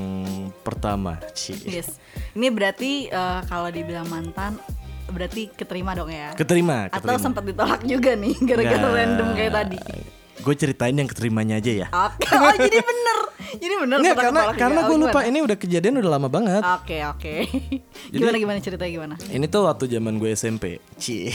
pertama 0.61 1.17
Cie. 1.33 1.57
Yes. 1.65 1.97
Ini 2.37 2.53
berarti 2.53 3.09
eh, 3.09 3.41
kalau 3.49 3.73
dibilang 3.73 4.05
mantan 4.13 4.61
berarti 5.09 5.49
keterima 5.49 5.97
dong 5.97 6.13
ya? 6.13 6.37
keterima 6.37 6.93
Atau 6.93 7.09
keterima 7.09 7.21
sempat 7.21 7.43
ditolak 7.49 7.81
juga 7.89 8.13
nih 8.17 8.37
gara-gara 8.49 8.89
random 8.93 9.29
kayak 9.33 9.53
tadi. 9.57 9.79
Gue 10.43 10.55
ceritain 10.55 10.93
yang 10.93 11.07
keterimanya 11.07 11.57
aja 11.57 11.73
ya. 11.73 11.87
Oke, 11.89 12.27
oh 12.29 12.55
jadi 12.59 12.79
bener, 12.79 13.19
jadi 13.57 13.75
bener. 13.79 13.99
Nggak, 13.99 14.17
karena 14.19 14.43
karena 14.53 14.81
gue 14.83 14.93
Oh, 14.93 15.01
lupa 15.01 15.19
gimana? 15.19 15.31
ini 15.31 15.39
udah 15.41 15.57
kejadian 15.57 15.95
udah 15.99 16.13
lama 16.13 16.27
banget. 16.27 16.63
Oke 16.63 16.99
oke. 17.01 17.35
gimana 18.15 18.37
gimana 18.37 18.59
ceritanya 18.59 18.91
gimana? 18.91 19.15
Ini 19.25 19.47
tuh 19.47 19.65
waktu 19.65 19.87
zaman 19.89 20.19
gue 20.19 20.31
SMP. 20.33 20.83
Cie. 20.97 21.31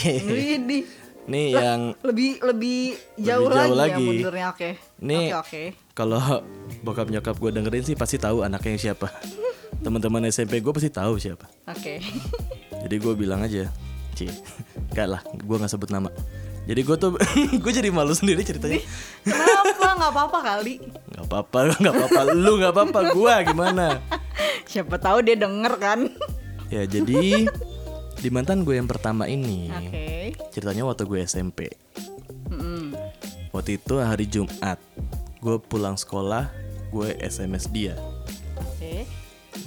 Nih 1.28 1.52
yang 1.52 1.92
lebih 2.02 2.40
lebih 2.42 2.96
jauh, 3.16 3.48
jauh 3.48 3.52
lagi, 3.52 3.68
ya 3.68 3.76
lagi. 3.76 4.06
mundurnya 4.06 4.46
oke. 4.50 4.70
Nih 5.02 5.28
Oke 5.30 5.36
oke. 5.36 5.64
kalau 5.92 6.20
bokap 6.82 7.08
nyokap 7.08 7.36
gue 7.36 7.52
dengerin 7.52 7.84
sih 7.84 7.96
pasti 7.96 8.16
tahu 8.16 8.44
anaknya 8.44 8.76
siapa. 8.78 9.12
Teman-teman 9.84 10.24
SMP 10.28 10.60
gue 10.60 10.72
pasti 10.72 10.88
tahu 10.88 11.16
siapa. 11.16 11.52
Oke. 11.66 12.00
Jadi 12.78 12.96
gue 12.96 13.14
bilang 13.14 13.44
aja, 13.44 13.68
Cie, 14.14 14.32
enggak 14.88 15.08
lah, 15.14 15.22
gue 15.28 15.56
nggak 15.58 15.68
sebut 15.68 15.92
nama. 15.92 16.08
Jadi 16.68 16.82
gue 16.84 16.98
tuh, 17.00 17.16
gue 17.64 17.72
jadi 17.72 17.88
malu 17.88 18.12
sendiri 18.12 18.44
ceritanya. 18.44 18.84
Kenapa 19.24 19.88
nggak 19.96 20.12
apa-apa 20.12 20.40
kali? 20.44 20.84
Nggak 21.16 21.26
apa-apa, 21.32 21.58
nggak 21.80 21.94
apa-apa, 21.96 22.22
lu 22.36 22.52
nggak 22.60 22.74
apa-apa, 22.76 23.00
gue 23.16 23.34
gimana? 23.48 23.86
Siapa 24.68 25.00
tahu 25.00 25.24
dia 25.24 25.40
denger 25.40 25.74
kan? 25.80 26.00
Ya 26.68 26.84
jadi 26.84 27.48
di 28.20 28.30
mantan 28.30 28.68
gue 28.68 28.76
yang 28.76 28.92
pertama 28.92 29.24
ini, 29.32 29.72
Oke. 29.72 30.36
ceritanya 30.52 30.84
waktu 30.84 31.08
gue 31.08 31.20
SMP. 31.24 31.72
Mm-mm. 32.52 32.92
Waktu 33.56 33.80
itu 33.80 33.96
hari 34.04 34.28
Jumat, 34.28 34.76
gue 35.40 35.56
pulang 35.64 35.96
sekolah, 35.96 36.52
gue 36.92 37.16
SMS 37.24 37.72
dia. 37.72 37.96
Oke. 38.60 39.08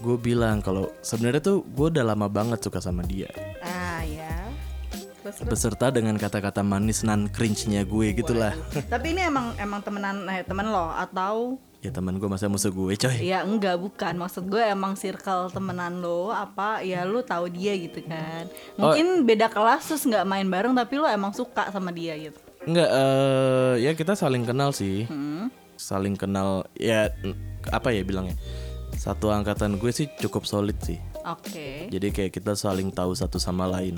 Gue 0.04 0.16
bilang 0.20 0.60
kalau 0.60 0.92
sebenarnya 1.00 1.40
tuh 1.40 1.64
gue 1.64 1.86
udah 1.88 2.04
lama 2.04 2.28
banget 2.28 2.60
suka 2.60 2.84
sama 2.84 3.00
dia. 3.08 3.32
Terus 5.30 5.38
terus. 5.40 5.50
Beserta 5.50 5.86
dengan 5.88 6.14
kata-kata 6.14 6.60
manis 6.60 7.00
nan 7.00 7.26
cringe-nya 7.26 7.82
gue 7.82 8.12
gitulah. 8.12 8.52
Tapi 8.86 9.14
ini 9.14 9.22
emang 9.22 9.54
emang 9.56 9.80
temenan 9.80 10.26
eh, 10.26 10.42
temen 10.42 10.66
lo 10.66 10.90
atau 10.90 11.56
ya 11.80 11.88
teman 11.88 12.20
gue 12.20 12.28
masa 12.28 12.44
musuh 12.44 12.68
gue 12.68 12.92
coy. 12.92 13.24
ya 13.24 13.40
enggak 13.40 13.80
bukan 13.80 14.12
maksud 14.14 14.44
gue 14.46 14.60
emang 14.60 14.92
circle 14.94 15.48
temenan 15.48 16.04
lo 16.04 16.28
apa 16.28 16.84
ya 16.84 17.08
lu 17.08 17.24
tahu 17.24 17.48
dia 17.48 17.72
gitu 17.72 18.04
kan 18.04 18.44
Oh. 18.76 18.92
mungkin 18.92 19.24
beda 19.24 19.48
kelas 19.48 19.88
terus 19.88 20.04
nggak 20.04 20.28
main 20.28 20.44
bareng 20.44 20.76
tapi 20.76 21.00
lo 21.00 21.08
emang 21.08 21.32
suka 21.32 21.72
sama 21.72 21.88
dia 21.88 22.20
gitu 22.20 22.36
Enggak, 22.60 22.84
eh 22.84 23.74
ya 23.80 23.96
kita 23.96 24.12
saling 24.12 24.44
kenal 24.44 24.76
sih. 24.76 25.08
hmm. 25.08 25.48
Saling 25.74 26.12
kenal 26.12 26.68
ya 26.76 27.08
apa 27.72 27.88
ya 27.88 28.04
bilangnya? 28.04 28.36
Satu 28.92 29.32
angkatan 29.32 29.80
gue 29.80 29.88
sih 29.88 30.04
cukup 30.20 30.44
solid 30.44 30.76
sih. 30.84 31.00
oke 31.24 31.88
Jadi 31.88 32.12
kayak 32.12 32.36
kita 32.36 32.52
saling 32.52 32.92
tahu 32.92 33.16
satu 33.16 33.40
sama 33.40 33.64
lain. 33.64 33.96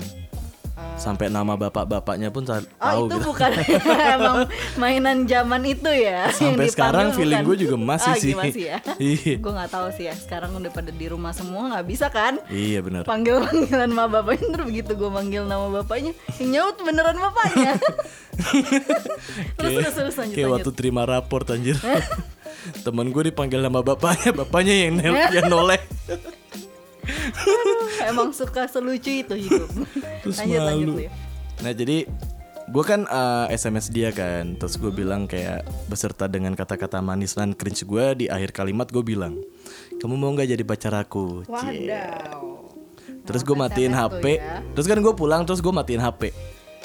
Sampai 0.93 1.27
nama 1.27 1.53
bapak-bapaknya 1.53 2.29
pun 2.29 2.45
Oh 2.45 2.53
tahu 2.53 3.01
itu 3.03 3.15
gitu. 3.15 3.27
bukan 3.27 3.51
emang 4.15 4.37
mainan 4.75 5.25
zaman 5.25 5.61
itu 5.63 5.89
ya 5.89 6.29
Sampai 6.29 6.69
sekarang 6.69 7.11
feeling 7.11 7.41
gue 7.41 7.57
juga 7.59 7.75
masih 7.75 8.07
Ah, 8.07 8.15
sih. 8.15 8.33
masih 8.33 8.63
ya 8.67 8.77
Iya. 9.13 9.35
gue 9.35 9.51
nggak 9.51 9.67
tahu 9.69 9.87
sih 9.91 10.05
ya 10.05 10.15
sekarang 10.15 10.53
udah 10.53 10.69
pada 10.69 10.89
di 10.89 11.05
rumah 11.05 11.31
semua 11.31 11.67
nggak 11.69 11.85
bisa 11.85 12.07
kan 12.07 12.39
Iya 12.47 12.79
benar. 12.79 13.03
panggil 13.03 13.41
panggilan 13.41 13.89
nama 13.89 14.05
bapaknya 14.07 14.47
terus 14.49 14.65
begitu 14.65 14.91
gue 14.93 15.09
manggil 15.09 15.43
nama 15.43 15.67
bapaknya 15.73 16.11
yang 16.37 16.49
nyaut 16.53 16.77
beneran 16.79 17.17
bapaknya 17.17 17.71
terus 19.57 19.71
terus 19.75 19.93
terus 19.93 20.15
lanjut 20.15 20.33
Kayak 20.33 20.47
lanjut 20.47 20.57
waktu 20.61 20.71
terima 20.73 21.01
raport 21.03 21.45
anjir. 21.49 21.77
Temen 22.79 23.07
gue 23.09 23.23
dipanggil 23.25 23.59
nama 23.59 23.79
bapaknya, 23.81 24.31
bapaknya 24.33 24.73
yang 24.81 24.95
yang 25.29 25.47
noleh. 25.47 25.81
Emang 28.09 28.31
suka 28.31 28.67
selucu 28.67 29.23
itu 29.23 29.35
hidup 29.35 29.69
Terus 30.23 30.37
lanjut 30.39 30.61
lanjut 30.63 30.87
malu. 30.87 30.93
Leo. 31.03 31.11
Nah 31.61 31.71
jadi 31.75 31.97
gue 32.63 32.83
kan 32.83 33.03
eh, 33.05 33.45
SMS 33.53 33.91
dia 33.91 34.09
kan, 34.15 34.55
terus 34.55 34.79
gue 34.79 34.89
bilang 34.89 35.27
kayak 35.27 35.67
beserta 35.91 36.31
dengan 36.31 36.55
kata-kata 36.55 37.03
manis 37.03 37.35
dan 37.35 37.51
cringe 37.51 37.83
gue 37.83 38.05
di 38.23 38.25
akhir 38.31 38.55
kalimat 38.55 38.87
gue 38.87 39.03
bilang, 39.03 39.35
kamu 39.99 40.15
mau 40.15 40.31
nggak 40.31 40.47
jadi 40.55 40.63
pacar 40.63 40.95
aku? 40.95 41.43
Wadaw 41.45 42.63
Terus 43.23 43.43
gue 43.43 43.55
matiin 43.55 43.95
HP, 43.95 44.23
ya. 44.35 44.59
terus 44.75 44.87
kan 44.87 44.99
gue 44.99 45.13
pulang 45.15 45.43
terus 45.47 45.63
gue 45.63 45.71
matiin 45.71 46.03
HP. 46.03 46.31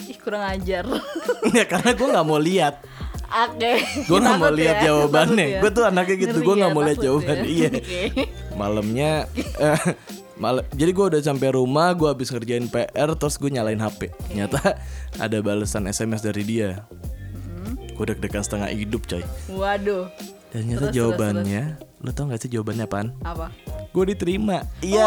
ih 0.06 0.14
kurang 0.22 0.46
ajar 0.46 0.86
ya 1.58 1.66
karena 1.66 1.90
gue 1.90 2.06
nggak 2.06 2.26
mau 2.26 2.38
lihat, 2.38 2.82
oke 3.28 3.72
gue 4.08 4.18
nggak 4.18 4.36
mau 4.36 4.52
lihat 4.52 4.76
ya, 4.80 4.84
jawabannya. 4.88 5.46
ya. 5.46 5.60
Gue 5.60 5.70
tuh 5.70 5.84
anaknya 5.84 6.16
gitu, 6.16 6.38
gue 6.40 6.54
nggak 6.58 6.72
ya, 6.72 6.76
mau 6.76 6.82
lihat 6.82 6.96
takut 6.96 7.06
jawabannya. 7.06 7.44
ya. 7.44 7.52
Iya. 7.52 7.70
Malamnya, 8.60 9.10
eh, 9.60 9.80
mal- 10.34 10.66
jadi 10.72 10.90
gue 10.90 11.06
udah 11.14 11.20
sampai 11.20 11.48
rumah, 11.52 11.92
gue 11.92 12.08
habis 12.08 12.32
ngerjain 12.32 12.66
PR, 12.66 13.08
terus 13.14 13.36
gue 13.36 13.50
nyalain 13.52 13.78
HP. 13.78 14.10
Ternyata 14.28 14.80
ada 15.16 15.36
balasan 15.38 15.86
SMS 15.86 16.24
dari 16.24 16.42
dia. 16.42 16.82
Mm-hmm. 16.88 17.94
Gue 17.94 18.04
deg-degan 18.08 18.42
setengah 18.42 18.68
hidup 18.72 19.04
coy. 19.04 19.22
waduh 19.52 20.08
Dan 20.58 20.66
ternyata 20.66 20.90
Terus, 20.90 20.96
jawabannya, 20.98 21.62
lo 22.02 22.10
tau 22.10 22.26
gak 22.26 22.42
sih 22.42 22.50
jawabannya 22.50 22.90
apaan? 22.90 23.08
apa 23.22 23.46
Gue 23.94 24.10
diterima. 24.10 24.66
Iya. 24.82 25.06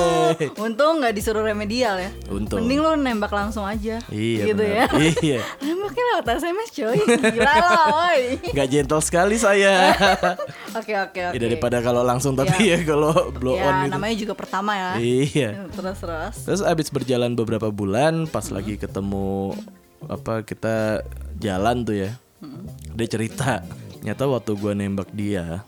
Untung 0.64 1.04
nggak 1.04 1.12
disuruh 1.12 1.44
remedial 1.44 2.00
ya. 2.00 2.10
Untung. 2.32 2.64
Mending 2.64 2.80
lu 2.80 2.90
nembak 2.96 3.28
langsung 3.28 3.62
aja. 3.62 4.00
Iya 4.08 4.50
gitu 4.50 4.64
benar. 4.64 4.88
ya. 4.88 5.04
Iya. 5.24 5.40
Nembaknya 5.60 6.04
lewat 6.16 6.26
SMS 6.40 6.68
coy. 6.74 6.96
Gila 7.06 7.54
woi. 7.60 8.20
Gak 8.56 8.68
gentle 8.72 9.04
sekali 9.04 9.36
saya. 9.36 9.92
Oke 10.72 10.96
oke 11.06 11.20
oke. 11.28 11.36
Ya, 11.36 11.40
daripada 11.44 11.84
kalau 11.84 12.00
langsung 12.00 12.32
tapi 12.34 12.72
ya 12.72 12.80
kalau 12.88 13.28
blow 13.30 13.60
Ya, 13.60 13.68
on 13.68 13.74
gitu. 13.84 13.92
namanya 13.92 14.16
juga 14.16 14.32
pertama 14.32 14.72
ya. 14.74 14.90
Iya. 14.96 15.68
Terus 15.76 15.98
terus. 16.00 16.34
Terus 16.40 16.60
abis 16.64 16.88
berjalan 16.88 17.36
beberapa 17.36 17.68
bulan, 17.68 18.24
pas 18.32 18.48
lagi 18.48 18.80
ketemu 18.80 19.52
apa 20.08 20.40
kita 20.40 21.04
jalan 21.36 21.84
tuh 21.84 21.96
ya, 22.08 22.10
dia 22.96 23.08
cerita. 23.12 23.60
Nyata 24.04 24.28
waktu 24.28 24.52
gua 24.54 24.76
nembak 24.76 25.08
dia, 25.10 25.64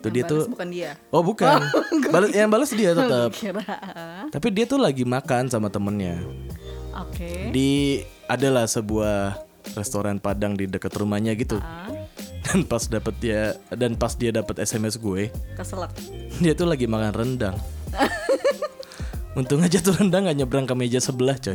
tuh 0.00 0.08
dia 0.08 0.24
tuh, 0.24 0.48
bukan 0.48 0.68
dia. 0.72 0.96
oh 1.12 1.20
bukan, 1.20 1.60
balas 2.14 2.30
yang 2.32 2.48
balas 2.48 2.72
dia 2.72 2.90
tetap. 2.98 3.30
Kira. 3.36 3.60
Tapi 4.32 4.48
dia 4.48 4.64
tuh 4.64 4.80
lagi 4.80 5.04
makan 5.04 5.46
sama 5.46 5.68
temennya 5.68 6.16
Oke. 6.96 7.52
di 7.52 8.00
adalah 8.24 8.64
sebuah 8.64 9.44
restoran 9.76 10.16
Padang 10.16 10.56
di 10.56 10.64
dekat 10.64 10.88
rumahnya 10.96 11.36
gitu. 11.36 11.60
Ah, 11.60 11.92
Dan 12.46 12.62
pas 12.62 12.80
dapet 12.86 13.12
dia 13.18 13.58
dan 13.68 13.92
pas 13.92 14.14
dia 14.14 14.30
dapat 14.30 14.62
SMS 14.62 14.96
gue, 14.96 15.28
keselak. 15.58 15.90
dia 16.38 16.54
tuh 16.54 16.64
lagi 16.64 16.86
makan 16.86 17.12
rendang. 17.12 17.56
Untung 19.36 19.60
aja 19.60 19.76
tuh 19.76 19.92
rendang 19.92 20.24
gak 20.24 20.38
nyebrang 20.38 20.64
ke 20.64 20.72
meja 20.72 20.96
sebelah 20.96 21.36
coy. 21.36 21.52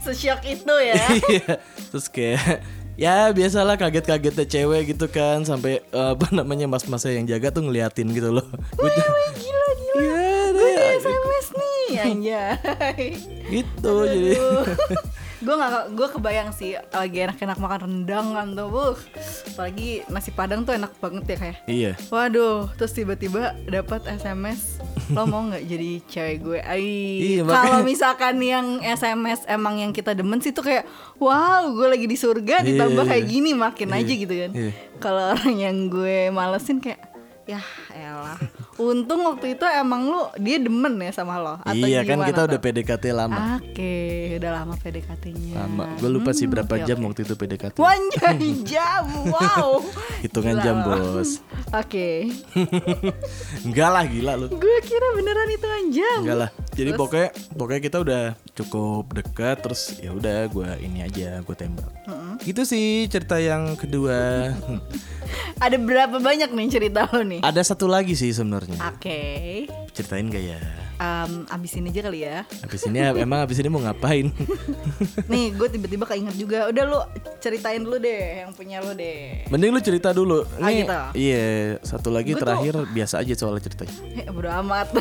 Sesyok 0.00 0.40
itu 0.48 0.74
ya. 0.80 0.94
Iya. 1.28 1.52
Terus 1.92 2.06
kayak 2.08 2.64
ya 2.94 3.30
biasalah 3.30 3.74
kaget-kagetnya 3.74 4.44
cewek 4.44 4.82
gitu 4.88 5.06
kan 5.06 5.42
sampai 5.42 5.80
eh, 5.82 6.10
apa 6.12 6.28
namanya 6.30 6.66
mas-masnya 6.66 7.14
yang 7.14 7.26
jaga 7.26 7.48
tuh 7.50 7.62
ngeliatin 7.62 8.08
gitu 8.08 8.30
loh. 8.30 8.44
Gue 8.78 8.90
gila 8.90 9.22
gila. 9.34 9.66
Iya 9.92 10.30
Gue 10.50 10.70
di 10.70 10.84
SMS 10.98 11.46
nih 11.52 11.86
anjay. 11.98 13.04
gitu 13.50 13.92
jadi. 14.02 14.32
gue 15.42 15.50
gak 15.52 15.70
gue 15.92 16.08
kebayang 16.08 16.54
sih 16.54 16.78
lagi 16.88 17.18
enak-enak 17.20 17.58
makan 17.58 17.80
rendang 17.82 18.30
kan 18.30 18.54
tuh 18.54 18.70
Buh. 18.70 18.94
apalagi 19.50 20.06
nasi 20.06 20.30
padang 20.30 20.62
tuh 20.62 20.72
enak 20.72 20.94
banget 20.96 21.24
ya 21.26 21.36
kayak 21.36 21.58
Iya. 21.66 21.92
waduh 22.08 22.70
terus 22.72 22.94
tiba-tiba 22.94 23.50
dapat 23.66 24.06
SMS 24.06 24.78
lo 25.12 25.22
mau 25.24 25.42
nggak 25.46 25.64
jadi 25.64 25.90
cewek 26.08 26.36
gue 26.40 26.58
Iya, 26.62 27.42
kalau 27.44 27.78
misalkan 27.84 28.40
yang 28.40 28.80
SMS 28.80 29.44
emang 29.46 29.78
yang 29.78 29.92
kita 29.92 30.12
demen 30.12 30.40
sih 30.40 30.50
tuh 30.50 30.64
kayak 30.64 30.84
wow 31.16 31.68
gue 31.68 31.86
lagi 31.86 32.06
di 32.08 32.16
surga 32.16 32.60
Iya, 32.60 32.66
ditambah 32.72 33.04
iya. 33.04 33.10
kayak 33.14 33.24
gini 33.28 33.50
makin 33.52 33.88
Iya, 33.92 33.98
aja 34.00 34.12
gitu 34.16 34.34
kan 34.34 34.50
iya. 34.52 34.70
kalau 34.98 35.24
orang 35.36 35.54
yang 35.54 35.76
gue 35.86 36.28
malesin 36.28 36.80
kayak 36.80 37.00
ya 37.42 37.60
elah 37.92 38.38
untung 38.84 39.22
waktu 39.22 39.54
itu 39.54 39.64
emang 39.64 40.02
lu 40.04 40.20
dia 40.36 40.56
demen 40.56 40.98
ya 40.98 41.12
sama 41.12 41.36
lo 41.36 41.54
atau 41.58 41.72
Iya 41.82 42.02
kan 42.02 42.22
kita 42.22 42.44
udah 42.44 42.56
tuh? 42.56 42.62
PDKT 42.62 43.04
lama. 43.10 43.58
Oke, 43.58 43.94
udah 44.36 44.50
lama 44.52 44.74
PDKT-nya. 44.76 45.54
Lama. 45.56 45.84
Gue 45.96 46.10
lupa 46.10 46.30
sih 46.30 46.44
Hmm, 46.44 46.52
berapa 46.52 46.74
oke, 46.74 46.84
jam 46.84 46.96
oke. 46.96 47.04
waktu 47.06 47.20
itu 47.22 47.34
PDKT. 47.34 47.74
Wanjay 47.76 48.40
jam, 48.72 49.04
wow. 49.26 49.80
Hitungan 50.20 50.54
Gila 50.54 50.62
jam, 50.62 50.76
lo. 50.80 50.96
Bos. 51.14 51.30
Oke, 51.72 52.28
Enggak 53.64 53.88
lah 53.88 54.04
gila 54.04 54.32
lu. 54.36 54.46
gue 54.52 54.76
kira 54.82 55.08
beneran 55.12 55.48
hitungan 55.48 55.84
jam. 55.90 56.18
Enggak 56.20 56.38
lah. 56.38 56.50
Jadi 56.70 56.90
pokoknya 56.92 57.28
pokoknya 57.50 57.80
kita 57.80 57.96
udah 57.98 58.22
cukup 58.52 59.04
dekat 59.10 59.56
terus 59.58 59.96
ya 59.96 60.10
udah 60.10 60.48
gue 60.48 60.68
ini 60.80 61.00
aja 61.00 61.40
gue 61.40 61.56
tembak. 61.56 61.88
Gitu 62.40 62.62
sih 62.62 62.84
cerita 63.06 63.36
yang 63.36 63.72
kedua. 63.74 64.52
Ada 65.58 65.76
berapa 65.78 66.16
banyak 66.18 66.50
nih 66.50 66.68
cerita 66.68 67.06
lo 67.06 67.22
nih? 67.22 67.40
Ada 67.40 67.64
satu 67.64 67.86
lagi 67.86 68.12
sih 68.12 68.28
sebenarnya. 68.30 68.71
Oke, 68.78 69.20
Ceritain 69.92 70.26
gak 70.26 70.40
ya? 70.42 70.58
Em, 70.96 71.44
abisin 71.48 71.84
aja 71.84 72.00
kali 72.00 72.22
ya. 72.22 72.46
Habis 72.62 72.86
ini 72.86 72.98
emang 73.24 73.42
habis 73.42 73.58
ini 73.58 73.66
mau 73.66 73.80
ngapain? 73.80 74.30
Nih, 75.32 75.50
gue 75.50 75.68
tiba-tiba 75.68 76.04
keinget 76.04 76.36
juga. 76.36 76.68
Udah 76.68 76.84
lu 76.84 76.98
ceritain 77.38 77.82
dulu 77.82 77.98
deh, 77.98 78.46
yang 78.46 78.52
punya 78.52 78.78
lo 78.78 78.94
deh. 78.94 79.44
Mending 79.50 79.72
lu 79.72 79.80
cerita 79.80 80.10
dulu. 80.10 80.46
Ah, 80.56 80.70
Nih, 80.70 80.86
gitu? 80.86 80.94
Iya, 81.12 81.46
satu 81.80 82.08
lagi 82.08 82.32
Gua 82.32 82.38
tuh- 82.38 82.42
terakhir 82.46 82.74
biasa 82.88 83.14
aja 83.18 83.34
soal 83.34 83.58
ceritanya. 83.58 83.92
Eh, 84.14 84.30
bodo 84.30 84.48
amat. 84.48 84.94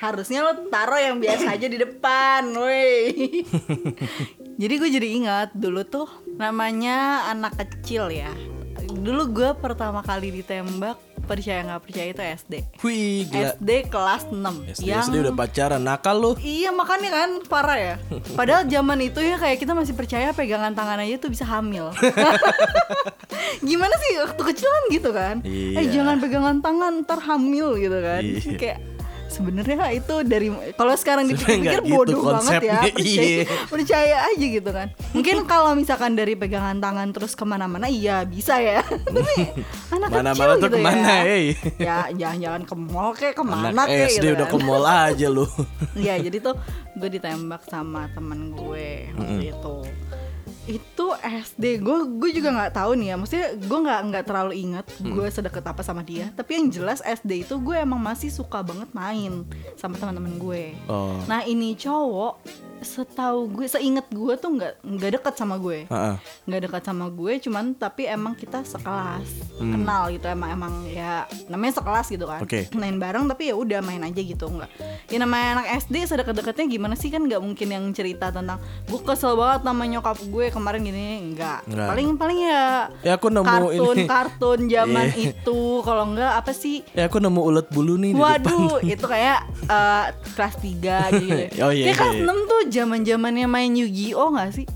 Harusnya 0.00 0.40
lo 0.40 0.64
taruh 0.72 0.96
yang 0.96 1.20
biasa 1.20 1.52
aja 1.52 1.66
di 1.68 1.76
depan, 1.76 2.56
woi. 2.56 3.12
jadi 4.56 4.74
gue 4.76 4.90
jadi 4.90 5.08
ingat 5.12 5.48
dulu 5.52 5.84
tuh 5.84 6.08
namanya 6.36 7.28
anak 7.28 7.52
kecil 7.58 8.08
ya 8.08 8.32
dulu 9.00 9.22
gue 9.30 9.50
pertama 9.56 10.00
kali 10.00 10.28
ditembak 10.34 10.94
percaya 11.22 11.62
nggak 11.62 11.80
percaya 11.80 12.06
itu 12.08 12.20
SD 12.20 12.54
Wih, 12.80 13.22
gila. 13.24 13.54
SD 13.54 13.68
kelas 13.86 14.22
6 14.26 14.76
SD, 14.76 14.88
SD 14.90 15.14
udah 15.20 15.34
pacaran, 15.34 15.78
nakal 15.80 16.16
lu. 16.16 16.30
Iya 16.36 16.70
makanya 16.70 17.10
kan 17.12 17.30
parah 17.44 17.78
ya 17.78 17.94
Padahal 18.32 18.66
zaman 18.66 18.98
itu 19.00 19.20
ya 19.20 19.36
kayak 19.36 19.56
kita 19.56 19.70
masih 19.70 19.94
percaya 19.94 20.32
pegangan 20.32 20.72
tangan 20.72 20.98
aja 20.98 21.16
tuh 21.16 21.28
bisa 21.28 21.44
hamil 21.44 21.94
Gimana 23.62 23.94
sih 23.96 24.12
waktu 24.18 24.42
kecil 24.44 24.68
kan 24.68 24.84
gitu 24.90 25.10
kan 25.10 25.34
Eh 25.44 25.78
Iya. 25.78 25.80
jangan 25.92 26.16
pegangan 26.18 26.56
tangan 26.58 26.92
ntar 27.00 27.20
hamil 27.22 27.76
gitu 27.76 27.98
kan 27.98 28.20
Iya. 28.20 28.56
Kayak 28.56 28.78
sebenarnya 29.30 29.94
itu 29.94 30.14
dari 30.26 30.50
kalau 30.74 30.94
sekarang 30.98 31.30
dipikir-pikir 31.30 31.80
gitu 31.86 31.94
bodoh 31.94 32.34
banget 32.34 32.62
ya 32.66 32.80
percaya, 32.90 33.38
percaya 33.70 34.16
aja 34.26 34.46
gitu 34.50 34.70
kan 34.70 34.88
Mungkin 35.14 35.46
kalau 35.46 35.72
misalkan 35.78 36.18
dari 36.18 36.34
pegangan 36.34 36.82
tangan 36.82 37.08
terus 37.14 37.38
ke 37.38 37.44
mana-mana 37.46 37.86
iya 37.86 38.26
bisa 38.26 38.58
ya 38.58 38.82
Tapi 39.16 39.34
anak 39.94 40.08
Mana-mana 40.10 40.58
kecil 40.58 40.62
tuh 40.62 40.68
gitu 40.68 40.76
ke 40.76 40.78
mana, 40.82 41.06
ya 41.06 41.22
hey? 41.22 41.44
Ya 41.78 41.96
jangan-jangan 42.10 42.62
ke 42.66 42.74
mall 42.74 43.10
kayak 43.14 43.34
ke 43.38 43.44
mana 43.46 43.66
Anak 43.70 43.86
kayak 43.86 44.08
SD 44.10 44.16
gitu 44.18 44.34
udah 44.34 44.46
kan. 44.46 44.52
ke 44.52 44.58
mall 44.66 44.84
aja 44.84 45.26
lu. 45.30 45.46
Iya 45.94 46.14
jadi 46.20 46.36
tuh 46.42 46.54
gue 46.98 47.08
ditembak 47.10 47.62
sama 47.70 48.10
temen 48.12 48.50
gue 48.52 49.14
waktu 49.14 49.54
itu 49.54 49.76
itu 50.68 51.06
SD 51.20 51.80
gue 51.80 51.98
gue 52.20 52.30
juga 52.36 52.52
nggak 52.52 52.72
tahu 52.76 52.92
nih 52.98 53.08
ya. 53.12 53.16
Maksudnya 53.16 53.48
gue 53.56 53.78
nggak 53.80 54.00
nggak 54.12 54.24
terlalu 54.28 54.52
ingat 54.60 54.86
gue 55.00 55.26
sedekat 55.32 55.64
apa 55.64 55.80
sama 55.80 56.04
dia. 56.04 56.28
Tapi 56.36 56.60
yang 56.60 56.66
jelas 56.68 57.00
SD 57.00 57.48
itu 57.48 57.54
gue 57.56 57.76
emang 57.78 58.00
masih 58.00 58.28
suka 58.28 58.60
banget 58.60 58.90
main 58.92 59.44
sama 59.80 59.96
teman-teman 59.96 60.36
gue 60.36 60.62
Oh. 60.86 61.16
nah 61.26 61.42
ini 61.46 61.72
cowok 61.78 62.42
setahu 62.80 63.60
gue 63.60 63.68
seinget 63.68 64.08
gue 64.08 64.34
tuh 64.40 64.56
nggak 64.56 64.80
nggak 64.80 65.10
dekat 65.20 65.34
sama 65.36 65.60
gue 65.60 65.84
nggak 66.48 66.60
dekat 66.64 66.82
sama 66.82 67.12
gue 67.12 67.32
cuman 67.36 67.76
tapi 67.76 68.08
emang 68.08 68.32
kita 68.32 68.64
sekelas. 68.64 69.28
Kenal 69.60 70.08
gitu 70.16 70.24
emang 70.24 70.50
emang 70.56 70.74
ya 70.88 71.28
namanya 71.52 71.76
sekelas 71.80 72.08
gitu 72.08 72.24
kan. 72.24 72.40
Oke. 72.40 72.72
main 72.72 72.96
bareng 72.96 73.28
tapi 73.28 73.52
ya 73.52 73.54
udah 73.54 73.84
main 73.84 74.00
aja 74.00 74.16
gitu 74.16 74.48
nggak. 74.48 74.70
Ya 75.12 75.18
namanya 75.20 75.60
anak 75.60 75.66
SD 75.84 76.08
sedekat-dekatnya 76.08 76.66
gimana 76.72 76.94
sih? 76.96 77.12
Kan 77.12 77.28
nggak 77.28 77.40
mungkin 77.44 77.68
yang 77.68 77.84
cerita 77.92 78.32
tentang 78.32 78.58
gue 78.88 79.00
kesel 79.04 79.36
banget 79.36 79.60
sama 79.68 79.84
nyokap 79.84 80.18
gue 80.24 80.46
kemarin 80.50 80.82
gini 80.82 81.02
nggak 81.30 81.58
Nggak. 81.66 81.88
paling 81.88 82.08
paling 82.14 82.38
ya 82.42 82.64
Ya 83.00 83.12
aku 83.14 83.26
nemu 83.28 83.46
kartun 83.46 83.96
ini. 83.96 84.04
kartun 84.04 84.58
zaman 84.66 85.06
Iya. 85.08 85.32
itu 85.32 85.60
kalau 85.80 86.04
enggak 86.06 86.32
apa 86.36 86.52
sih 86.52 86.82
Ya 86.90 87.06
aku 87.06 87.18
nemu 87.18 87.40
ulet 87.40 87.66
bulu 87.66 87.94
nih 87.94 88.10
di 88.10 88.16
depan. 88.16 88.36
Waduh, 88.36 88.74
itu 88.92 89.04
kayak 89.04 89.38
eh, 89.64 90.04
kelas 90.32 90.54
3 90.56 90.66
gitu. 91.16 91.38
Oh, 91.64 91.70
iya, 91.70 91.84
Kayak 91.86 91.96
kelas 91.96 92.14
iya. 92.16 92.24
6 92.26 92.50
tuh 92.50 92.60
zaman-zamannya 92.68 93.46
main 93.46 93.72
Yu-Gi-Oh 93.72 94.28
gak 94.32 94.50
sih? 94.52 94.66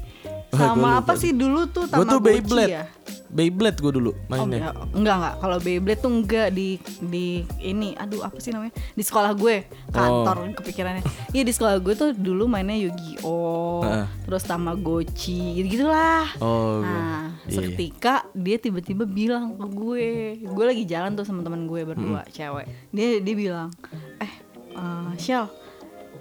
Sama 0.56 0.88
apa 0.98 1.12
sih 1.14 1.30
dulu 1.30 1.66
tuh 1.66 1.84
Gue 1.86 2.04
tuh 2.04 2.18
Beyblade. 2.18 2.70
ya? 2.72 2.84
Beyblade 3.28 3.78
gue 3.78 3.92
dulu 3.92 4.10
Oh, 4.10 4.18
mainnya. 4.28 4.70
enggak, 4.70 4.74
enggak 4.94 5.14
enggak. 5.16 5.34
Kalau 5.36 5.58
Beyblade 5.58 5.98
tuh 5.98 6.12
enggak 6.12 6.48
di 6.50 6.68
di 7.00 7.26
ini. 7.58 7.90
Aduh, 7.94 8.22
apa 8.22 8.38
sih 8.38 8.48
namanya? 8.48 8.70
Di 8.92 9.02
sekolah 9.02 9.34
gue. 9.34 9.66
Kantor 9.90 10.54
kepikirannya. 10.54 11.02
Iya, 11.30 11.42
di 11.42 11.50
sekolah 11.50 11.74
gue 11.76 11.94
tuh 11.94 12.10
dulu 12.12 12.46
mainnya 12.46 12.78
Yu-Gi-Oh. 12.80 13.82
Heeh. 13.82 14.06
Terus 14.24 14.42
Tamagotchi, 14.44 15.40
gitu-gitulah. 15.56 16.30
Oh, 16.38 16.78
gue. 16.78 16.86
Nah, 16.86 17.26
Iya. 17.44 17.52
seketika 17.52 18.14
dia 18.32 18.56
tiba-tiba 18.56 19.02
bilang 19.04 19.52
ke 19.52 19.66
gue, 19.66 20.06
gue 20.40 20.64
lagi 20.64 20.84
jalan 20.84 21.12
tuh 21.12 21.22
sama 21.22 21.42
teman 21.42 21.66
gue 21.66 21.82
berdua 21.82 22.22
cewek. 22.28 22.64
Dia 22.88 23.18
dia 23.18 23.34
bilang, 23.34 23.68
eh, 24.16 24.32
uh, 24.72 25.10
Shell, 25.14 25.50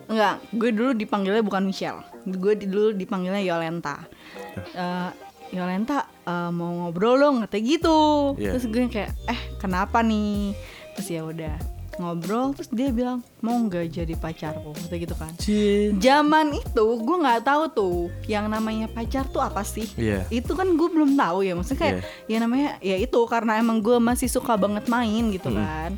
enggak, 0.05 0.41
gue 0.51 0.69
dulu 0.71 0.91
dipanggilnya 0.91 1.39
bukan 1.39 1.63
Michelle, 1.63 2.01
gue 2.23 2.53
dulu 2.59 2.91
dipanggilnya 2.91 3.39
Yolenta. 3.39 4.03
Eh, 4.55 5.09
Yolenta 5.53 6.09
eh, 6.25 6.49
mau 6.49 6.71
ngobrol 6.85 7.19
dong, 7.21 7.35
katanya 7.45 7.63
gitu. 7.77 7.99
Iya. 8.41 8.57
Terus 8.57 8.65
gue 8.69 8.83
kayak, 8.89 9.11
eh, 9.29 9.41
kenapa 9.61 10.01
nih? 10.01 10.57
Terus 10.97 11.07
ya 11.09 11.21
udah 11.25 11.55
ngobrol, 12.01 12.57
terus 12.57 12.69
dia 12.73 12.89
bilang 12.89 13.21
mau 13.37 13.53
nggak 13.53 13.85
jadi 13.93 14.17
pacarku, 14.17 14.73
kata 14.73 14.95
gitu 14.97 15.13
kan. 15.13 15.29
Cie. 15.37 15.93
Zaman 16.01 16.57
itu 16.57 16.85
gue 16.97 17.17
nggak 17.21 17.45
tahu 17.45 17.63
tuh 17.69 17.97
yang 18.25 18.49
namanya 18.49 18.89
pacar 18.89 19.29
tuh 19.29 19.45
apa 19.45 19.61
sih. 19.61 19.85
Iya. 19.93 20.25
Itu 20.33 20.57
kan 20.57 20.73
gue 20.73 20.89
belum 20.89 21.13
tahu 21.13 21.45
ya 21.45 21.53
maksudnya 21.53 21.79
kayak 21.81 21.95
ya 22.25 22.37
namanya 22.41 22.81
ya 22.81 22.97
itu 22.97 23.19
karena 23.29 23.61
emang 23.61 23.77
gue 23.85 23.97
masih 24.01 24.25
suka 24.25 24.57
banget 24.57 24.89
main 24.89 25.29
gitu 25.29 25.53
kan. 25.53 25.93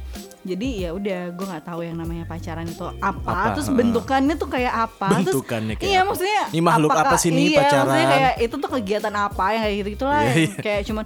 Jadi 0.45 0.67
ya 0.79 0.89
udah 0.91 1.19
gue 1.31 1.45
nggak 1.47 1.65
tahu 1.65 1.81
yang 1.81 1.97
namanya 1.97 2.23
pacaran 2.23 2.63
itu 2.63 2.85
apa, 2.95 3.17
Apa, 3.25 3.47
terus 3.51 3.65
bentukannya 3.67 4.35
tuh 4.35 4.45
kayak 4.45 4.73
apa. 4.79 5.09
terus, 5.17 5.33
Bentukannya 5.33 5.73
kayak 5.73 5.87
iya 5.87 5.99
apa? 5.99 6.07
maksudnya 6.07 6.41
Ini 6.47 6.61
makhluk 6.61 6.89
apa 6.89 7.01
apakah- 7.03 7.17
sih 7.17 7.29
nih 7.29 7.43
iya, 7.43 7.57
pacaran? 7.59 7.81
maksudnya 7.83 8.07
kayak 8.07 8.33
itu 8.39 8.55
tuh 8.55 8.69
kegiatan 8.71 9.13
apa 9.15 9.43
yang 9.49 9.61
kayak 9.63 9.75
gitu 9.75 9.89
gitulah 9.91 10.21
Iya, 10.21 10.33
iya. 10.35 10.53
kayak 10.55 10.81
cuman 10.85 11.05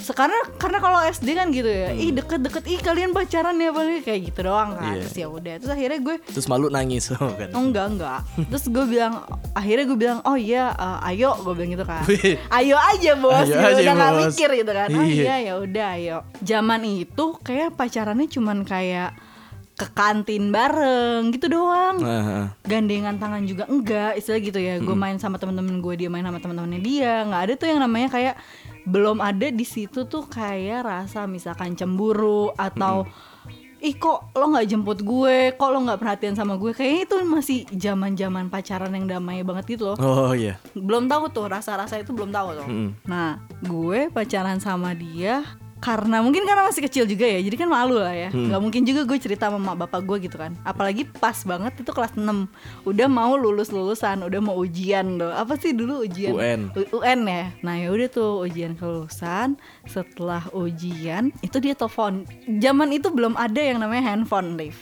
sekarang 0.00 0.42
karena 0.56 0.78
kalau 0.80 0.98
SD 1.04 1.28
kan 1.30 1.46
gitu 1.50 1.68
ya, 1.68 1.88
ih 1.92 2.10
deket-deket 2.10 2.64
ih 2.66 2.80
kalian 2.80 3.10
pacaran 3.10 3.54
ya 3.54 3.70
paling 3.70 4.00
kayak 4.00 4.20
gitu 4.26 4.40
doang 4.42 4.72
kan. 4.72 4.82
Hmm. 4.82 4.90
Iya. 4.90 5.02
Terus 5.02 5.14
ya 5.14 5.26
udah, 5.28 5.54
terus 5.56 5.70
akhirnya 5.70 5.98
gue 6.00 6.16
Terus 6.26 6.46
malu 6.46 6.66
nangis 6.66 7.04
oh, 7.12 7.30
kan. 7.30 7.48
Oh 7.52 7.62
enggak 7.62 7.86
enggak 7.90 8.20
Terus 8.42 8.64
gue 8.66 8.84
bilang 8.86 9.22
Akhirnya 9.52 9.84
gue 9.84 9.98
bilang 9.98 10.18
Oh 10.22 10.34
iya 10.34 10.72
eh, 10.72 11.08
ayo 11.10 11.36
Gue 11.38 11.52
bilang 11.52 11.70
gitu 11.70 11.84
kan. 11.84 12.00
Ayo 12.50 12.74
aja 12.76 13.12
bos 13.14 13.38
Ayo 13.38 13.46
gitu, 13.46 13.60
aja, 13.60 13.80
Udah 13.82 13.94
gak 13.94 14.10
bos. 14.10 14.20
mikir 14.26 14.50
gitu 14.56 14.72
kan 14.72 14.88
Oh 14.90 15.04
Iya. 15.04 15.14
iya 15.14 15.34
ya 15.38 15.52
udah 15.58 15.86
ayo 15.94 16.18
Zaman 16.40 16.80
itu 16.86 17.24
kayak 17.38 17.68
pacarannya 17.74 18.26
cuman 18.26 18.58
kayak 18.62 18.79
Ke 19.80 19.88
kantin 19.96 20.52
bareng 20.52 21.32
gitu 21.32 21.48
doang. 21.48 22.04
Heeh. 22.04 22.44
gandengan 22.68 23.16
tangan 23.16 23.48
juga 23.48 23.64
enggak 23.64 24.20
istilah 24.20 24.40
gitu 24.44 24.60
ya. 24.60 24.76
Gue 24.76 24.92
main 24.92 25.16
sama 25.16 25.40
temen-temen 25.40 25.80
gue 25.80 25.94
dia 26.04 26.08
main 26.12 26.20
sama 26.20 26.36
temen-temennya 26.36 26.80
dia. 26.84 27.14
Nggak 27.24 27.42
ada 27.48 27.52
tuh 27.56 27.68
yang 27.72 27.80
namanya 27.80 28.08
kayak 28.12 28.34
belum 28.84 29.24
ada 29.24 29.48
di 29.48 29.64
situ 29.64 30.04
tuh 30.04 30.28
kayak 30.28 30.84
rasa 30.84 31.24
misalkan 31.24 31.72
cemburu 31.76 32.52
atau 32.60 33.08
ih 33.80 33.96
kok 33.96 34.36
lo 34.36 34.52
nggak 34.52 34.68
jemput 34.68 35.00
gue? 35.00 35.56
Kok 35.56 35.70
lo 35.72 35.78
nggak 35.88 36.00
perhatian 36.00 36.36
sama 36.36 36.60
gue? 36.60 36.76
Kayaknya 36.76 37.00
itu 37.08 37.16
masih 37.24 37.58
zaman 37.72 38.12
zaman 38.12 38.52
pacaran 38.52 38.92
yang 38.92 39.08
damai 39.08 39.40
banget 39.40 39.80
gitu 39.80 39.92
loh. 39.92 39.96
Oh 39.96 40.36
iya. 40.36 40.60
belum 40.76 41.08
tahu 41.08 41.32
tuh 41.32 41.48
rasa-rasa 41.48 41.96
itu 41.96 42.12
belum 42.12 42.28
tahu 42.28 42.60
tuh. 42.60 42.68
Mm-mm. 42.68 42.90
nah 43.08 43.40
gue 43.64 44.12
pacaran 44.12 44.60
sama 44.60 44.92
dia 44.92 45.40
karena 45.80 46.20
mungkin 46.20 46.44
karena 46.44 46.62
masih 46.62 46.84
kecil 46.84 47.04
juga 47.04 47.24
ya 47.24 47.40
jadi 47.40 47.56
kan 47.56 47.66
malu 47.66 47.96
lah 47.96 48.12
ya. 48.12 48.28
Nggak 48.28 48.60
mungkin 48.60 48.84
juga 48.84 49.02
gue 49.02 49.16
cerita 49.16 49.48
sama 49.48 49.56
mak 49.58 49.88
bapak 49.88 50.04
gue 50.04 50.28
gitu 50.28 50.36
kan. 50.36 50.52
Apalagi 50.60 51.08
pas 51.08 51.40
banget 51.40 51.72
itu 51.74 51.88
kelas 51.88 52.12
6 52.12 52.20
udah 52.84 53.08
mau 53.08 53.32
lulus 53.34 53.68
lulusan 53.68 54.20
udah 54.20 54.38
mau 54.38 54.54
ujian 54.54 55.16
loh. 55.16 55.32
Apa 55.32 55.56
sih 55.56 55.72
dulu 55.72 56.04
ujian? 56.04 56.30
UN. 56.30 56.60
U- 56.70 57.00
UN 57.00 57.20
ya. 57.24 57.44
Nah 57.60 57.74
ya 57.74 57.88
udah 57.88 58.08
tuh 58.08 58.44
ujian 58.44 58.76
kelulusan. 58.76 59.56
Setelah 59.84 60.44
ujian 60.52 61.32
itu 61.40 61.56
dia 61.56 61.72
telepon. 61.72 62.28
Zaman 62.46 62.92
itu 62.92 63.08
belum 63.08 63.32
ada 63.34 63.58
yang 63.58 63.80
namanya 63.80 64.04
handphone 64.06 64.54
live 64.54 64.76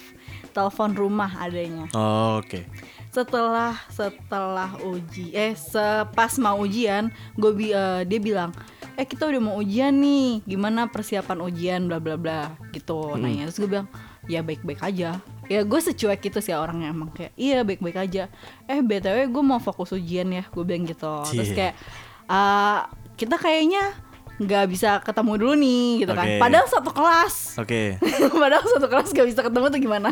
telepon 0.51 0.91
rumah 0.93 1.31
adanya. 1.39 1.87
Oh, 1.93 2.43
oke. 2.43 2.67
setelah 3.09 3.73
setelah 3.89 4.77
uji 4.85 5.33
eh 5.33 5.57
sepas 5.57 6.37
mau 6.37 6.61
ujian 6.61 7.09
gue 7.35 7.51
bi 7.51 7.67
eh, 7.71 8.05
dia 8.05 8.21
bilang 8.21 8.53
eh 8.99 9.07
kita 9.07 9.31
udah 9.31 9.39
mau 9.39 9.55
ujian 9.63 9.95
nih. 9.95 10.43
Gimana 10.43 10.91
persiapan 10.91 11.39
ujian 11.47 11.87
bla 11.87 12.03
bla 12.03 12.19
bla. 12.19 12.51
Gitu 12.75 13.15
nanya. 13.15 13.47
Terus 13.47 13.59
gue 13.63 13.71
bilang 13.71 13.87
ya 14.27 14.43
baik 14.43 14.67
baik 14.67 14.83
aja. 14.83 15.23
Ya 15.47 15.61
gue 15.63 15.81
secuek 15.81 16.19
gitu 16.19 16.43
sih 16.43 16.51
orangnya. 16.51 16.91
Emang 16.91 17.15
kayak 17.15 17.31
iya 17.39 17.63
baik 17.63 17.79
baik 17.79 17.95
aja. 17.95 18.27
Eh 18.67 18.83
btw 18.83 19.31
gue 19.31 19.45
mau 19.47 19.63
fokus 19.63 19.95
ujian 19.95 20.27
ya 20.35 20.43
gue 20.51 20.65
bilang 20.67 20.83
gitu. 20.83 21.23
Terus 21.31 21.55
kayak 21.55 21.79
"Ah, 22.27 22.91
kita 23.15 23.39
kayaknya 23.39 23.95
nggak 24.39 24.65
bisa 24.71 25.03
ketemu 25.03 25.33
dulu 25.35 25.55
nih 25.59 26.07
gitu 26.07 26.13
kan. 26.15 26.27
Oke. 26.31 26.39
padahal 26.39 26.67
satu 26.71 26.91
kelas. 26.95 27.35
Oke. 27.59 27.83
padahal 28.43 28.65
satu 28.71 28.87
kelas 28.87 29.09
gak 29.11 29.27
bisa 29.27 29.41
ketemu 29.43 29.67
tuh 29.67 29.81
gimana? 29.83 30.11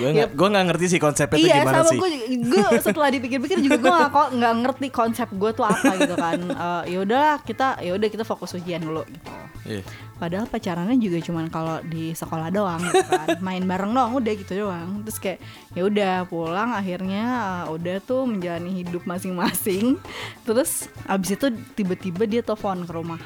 Gue 0.00 0.08
nggak 0.16 0.32
gue 0.32 0.48
nggak 0.48 0.64
ngerti 0.72 0.86
sih 0.96 1.00
konsepnya 1.00 1.36
itu 1.36 1.48
iya 1.52 1.56
gimana 1.60 1.84
sama 1.84 1.92
sih. 1.92 1.98
gue 2.00 2.10
gue 2.40 2.64
setelah 2.88 3.08
dipikir-pikir 3.12 3.58
juga 3.60 3.76
gue 3.76 3.92
nggak 3.92 4.10
kok 4.16 4.28
nggak 4.32 4.54
ngerti 4.64 4.86
konsep 4.88 5.28
gue 5.28 5.50
tuh 5.52 5.64
apa 5.68 5.92
gitu 6.00 6.16
kan. 6.16 6.40
Eh, 6.40 6.82
ya 6.96 6.98
udahlah 7.04 7.36
kita 7.44 7.84
ya 7.84 7.92
udah 8.00 8.08
kita 8.08 8.24
fokus 8.24 8.56
ujian 8.56 8.80
dulu 8.80 9.04
gitu. 9.04 9.28
Iya. 9.60 9.84
padahal 10.16 10.48
pacarannya 10.48 10.96
juga 10.96 11.20
cuman 11.20 11.52
kalau 11.52 11.84
di 11.84 12.16
sekolah 12.16 12.48
doang 12.48 12.80
gitu 12.80 13.04
kan. 13.12 13.28
Main 13.44 13.68
bareng 13.68 13.92
doang 13.92 14.16
udah 14.16 14.32
gitu 14.40 14.52
doang. 14.56 15.04
Terus 15.04 15.18
kayak 15.20 15.38
ya 15.76 15.82
udah 15.84 16.14
pulang 16.32 16.72
akhirnya 16.72 17.24
eh, 17.68 17.76
udah 17.76 18.00
tuh 18.00 18.24
menjalani 18.24 18.80
hidup 18.80 19.04
masing-masing. 19.04 20.00
Terus 20.48 20.88
abis 21.04 21.36
itu 21.36 21.52
tiba-tiba 21.76 22.24
dia 22.24 22.40
telepon 22.40 22.88
ke 22.88 22.92
rumah 22.96 23.20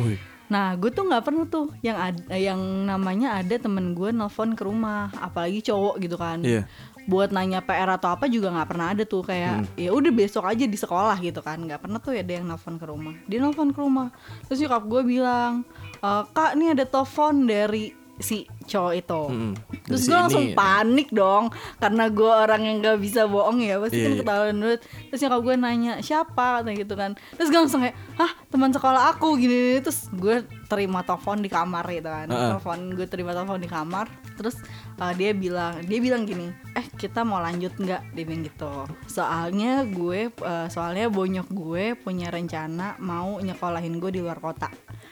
Wih. 0.00 0.18
Nah, 0.48 0.72
gue 0.80 0.88
tuh 0.88 1.04
nggak 1.04 1.24
pernah 1.28 1.44
tuh 1.44 1.76
yang 1.84 2.00
ada, 2.00 2.32
yang 2.32 2.56
namanya 2.88 3.36
ada 3.36 3.52
temen 3.60 3.92
gue 3.92 4.08
nelfon 4.08 4.56
ke 4.56 4.64
rumah, 4.64 5.12
apalagi 5.20 5.60
cowok 5.60 6.00
gitu 6.00 6.16
kan. 6.16 6.40
Iya. 6.40 6.64
Buat 7.04 7.32
nanya 7.36 7.60
PR 7.60 7.88
atau 7.88 8.16
apa 8.16 8.28
juga 8.28 8.52
nggak 8.52 8.68
pernah 8.68 8.92
ada 8.96 9.04
tuh 9.04 9.24
kayak 9.24 9.76
ya 9.76 9.92
udah 9.92 10.12
besok 10.12 10.48
aja 10.48 10.64
di 10.64 10.76
sekolah 10.76 11.16
gitu 11.20 11.40
kan. 11.44 11.60
nggak 11.60 11.84
pernah 11.84 12.00
tuh 12.00 12.16
ya 12.16 12.24
ada 12.24 12.32
yang 12.32 12.48
nelfon 12.48 12.80
ke 12.80 12.84
rumah. 12.88 13.14
Dia 13.28 13.38
nelfon 13.44 13.72
ke 13.76 13.80
rumah. 13.80 14.08
Terus 14.48 14.58
nyokap 14.64 14.82
gue 14.88 15.02
bilang, 15.04 15.52
"E, 16.00 16.08
"Kak, 16.32 16.56
nih 16.56 16.72
ada 16.72 16.84
telepon 16.88 17.44
dari 17.44 17.92
si 18.18 18.46
cowok 18.68 18.92
itu. 18.94 19.22
Mm-mm. 19.30 19.52
Terus 19.86 20.02
gue 20.06 20.18
langsung 20.18 20.44
sini. 20.50 20.56
panik 20.58 21.08
dong 21.14 21.48
karena 21.78 22.04
gue 22.10 22.30
orang 22.30 22.62
yang 22.66 22.76
gak 22.84 22.98
bisa 23.00 23.24
bohong 23.24 23.62
ya 23.62 23.80
pasti 23.80 23.98
Iya, 23.98 24.04
kan 24.04 24.12
iya. 24.12 24.20
ketahuan 24.20 24.56
dulu. 24.60 24.76
Terus 25.08 25.20
nyokap 25.24 25.40
gue 25.40 25.54
nanya 25.56 25.92
siapa 26.04 26.46
kata 26.60 26.70
gitu 26.76 26.94
kan. 26.94 27.10
Terus 27.38 27.48
gue 27.48 27.58
langsung 27.58 27.80
kayak 27.82 27.96
hah 28.18 28.32
teman 28.50 28.70
sekolah 28.74 29.02
aku 29.16 29.38
gini, 29.38 29.80
Terus 29.80 30.10
gue 30.12 30.44
terima 30.68 31.00
telepon 31.00 31.40
di 31.40 31.48
kamar 31.48 31.84
gitu 31.88 32.10
kan. 32.10 32.26
Heeh. 32.28 32.48
Telepon 32.54 32.78
gue 32.92 33.06
terima 33.08 33.32
telepon 33.32 33.58
di 33.62 33.70
kamar. 33.70 34.06
Terus 34.36 34.56
uh, 35.00 35.12
dia 35.16 35.32
bilang 35.34 35.82
dia 35.82 35.98
bilang 35.98 36.22
gini, 36.28 36.52
eh 36.76 36.86
kita 36.94 37.24
mau 37.24 37.40
lanjut 37.40 37.72
nggak? 37.74 38.14
Dia 38.14 38.24
bilang 38.28 38.42
gitu. 38.44 38.74
Soalnya 39.08 39.82
gue 39.88 40.28
uh, 40.44 40.68
soalnya 40.68 41.08
bonyok 41.08 41.48
gue 41.50 41.84
punya 41.98 42.28
rencana 42.28 43.00
mau 43.00 43.40
nyekolahin 43.40 43.96
gue 43.98 44.10
di 44.12 44.20
luar 44.22 44.38
kota. 44.38 44.68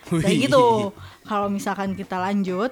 Kayak 0.07 0.47
gitu. 0.47 0.95
Kalau 1.27 1.51
misalkan 1.51 1.91
kita 1.91 2.15
lanjut, 2.15 2.71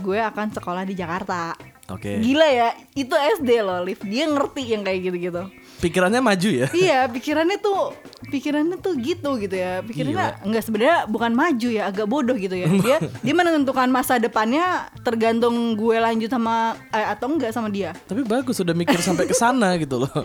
gue 0.00 0.18
akan 0.18 0.50
sekolah 0.56 0.82
di 0.88 0.96
Jakarta. 0.96 1.52
Oke. 1.90 2.22
Gila 2.22 2.46
ya, 2.46 2.68
itu 2.94 3.12
SD 3.12 3.66
loh, 3.66 3.82
Liv. 3.82 3.98
Dia 4.06 4.30
ngerti 4.30 4.62
yang 4.62 4.86
kayak 4.86 5.00
gitu-gitu. 5.10 5.42
Pikirannya 5.82 6.22
maju 6.22 6.48
ya. 6.48 6.68
iya, 6.86 7.00
pikirannya 7.10 7.58
tuh 7.58 7.96
pikirannya 8.30 8.78
tuh 8.78 8.94
gitu 9.00 9.36
gitu 9.42 9.56
ya. 9.58 9.82
Pikirannya 9.82 10.46
enggak 10.46 10.62
sebenarnya 10.62 10.98
bukan 11.10 11.32
maju 11.34 11.68
ya, 11.68 11.90
agak 11.90 12.06
bodoh 12.06 12.36
gitu 12.38 12.54
ya. 12.54 12.70
Dia 12.70 12.96
dia 13.26 13.34
menentukan 13.34 13.90
masa 13.90 14.22
depannya 14.22 14.86
tergantung 15.02 15.74
gue 15.74 15.96
lanjut 15.98 16.30
sama 16.30 16.78
eh, 16.94 17.06
atau 17.10 17.26
enggak 17.26 17.50
sama 17.50 17.66
dia. 17.72 17.90
Tapi 18.06 18.22
bagus 18.22 18.62
udah 18.62 18.76
mikir 18.76 19.02
sampai 19.02 19.26
ke 19.26 19.34
sana 19.34 19.74
gitu 19.76 20.06
loh. 20.06 20.14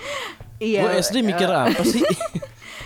Iya. 0.55 0.87
Gue 0.87 1.03
SD 1.03 1.19
mikir 1.19 1.51
apa 1.51 1.83
sih? 1.83 1.99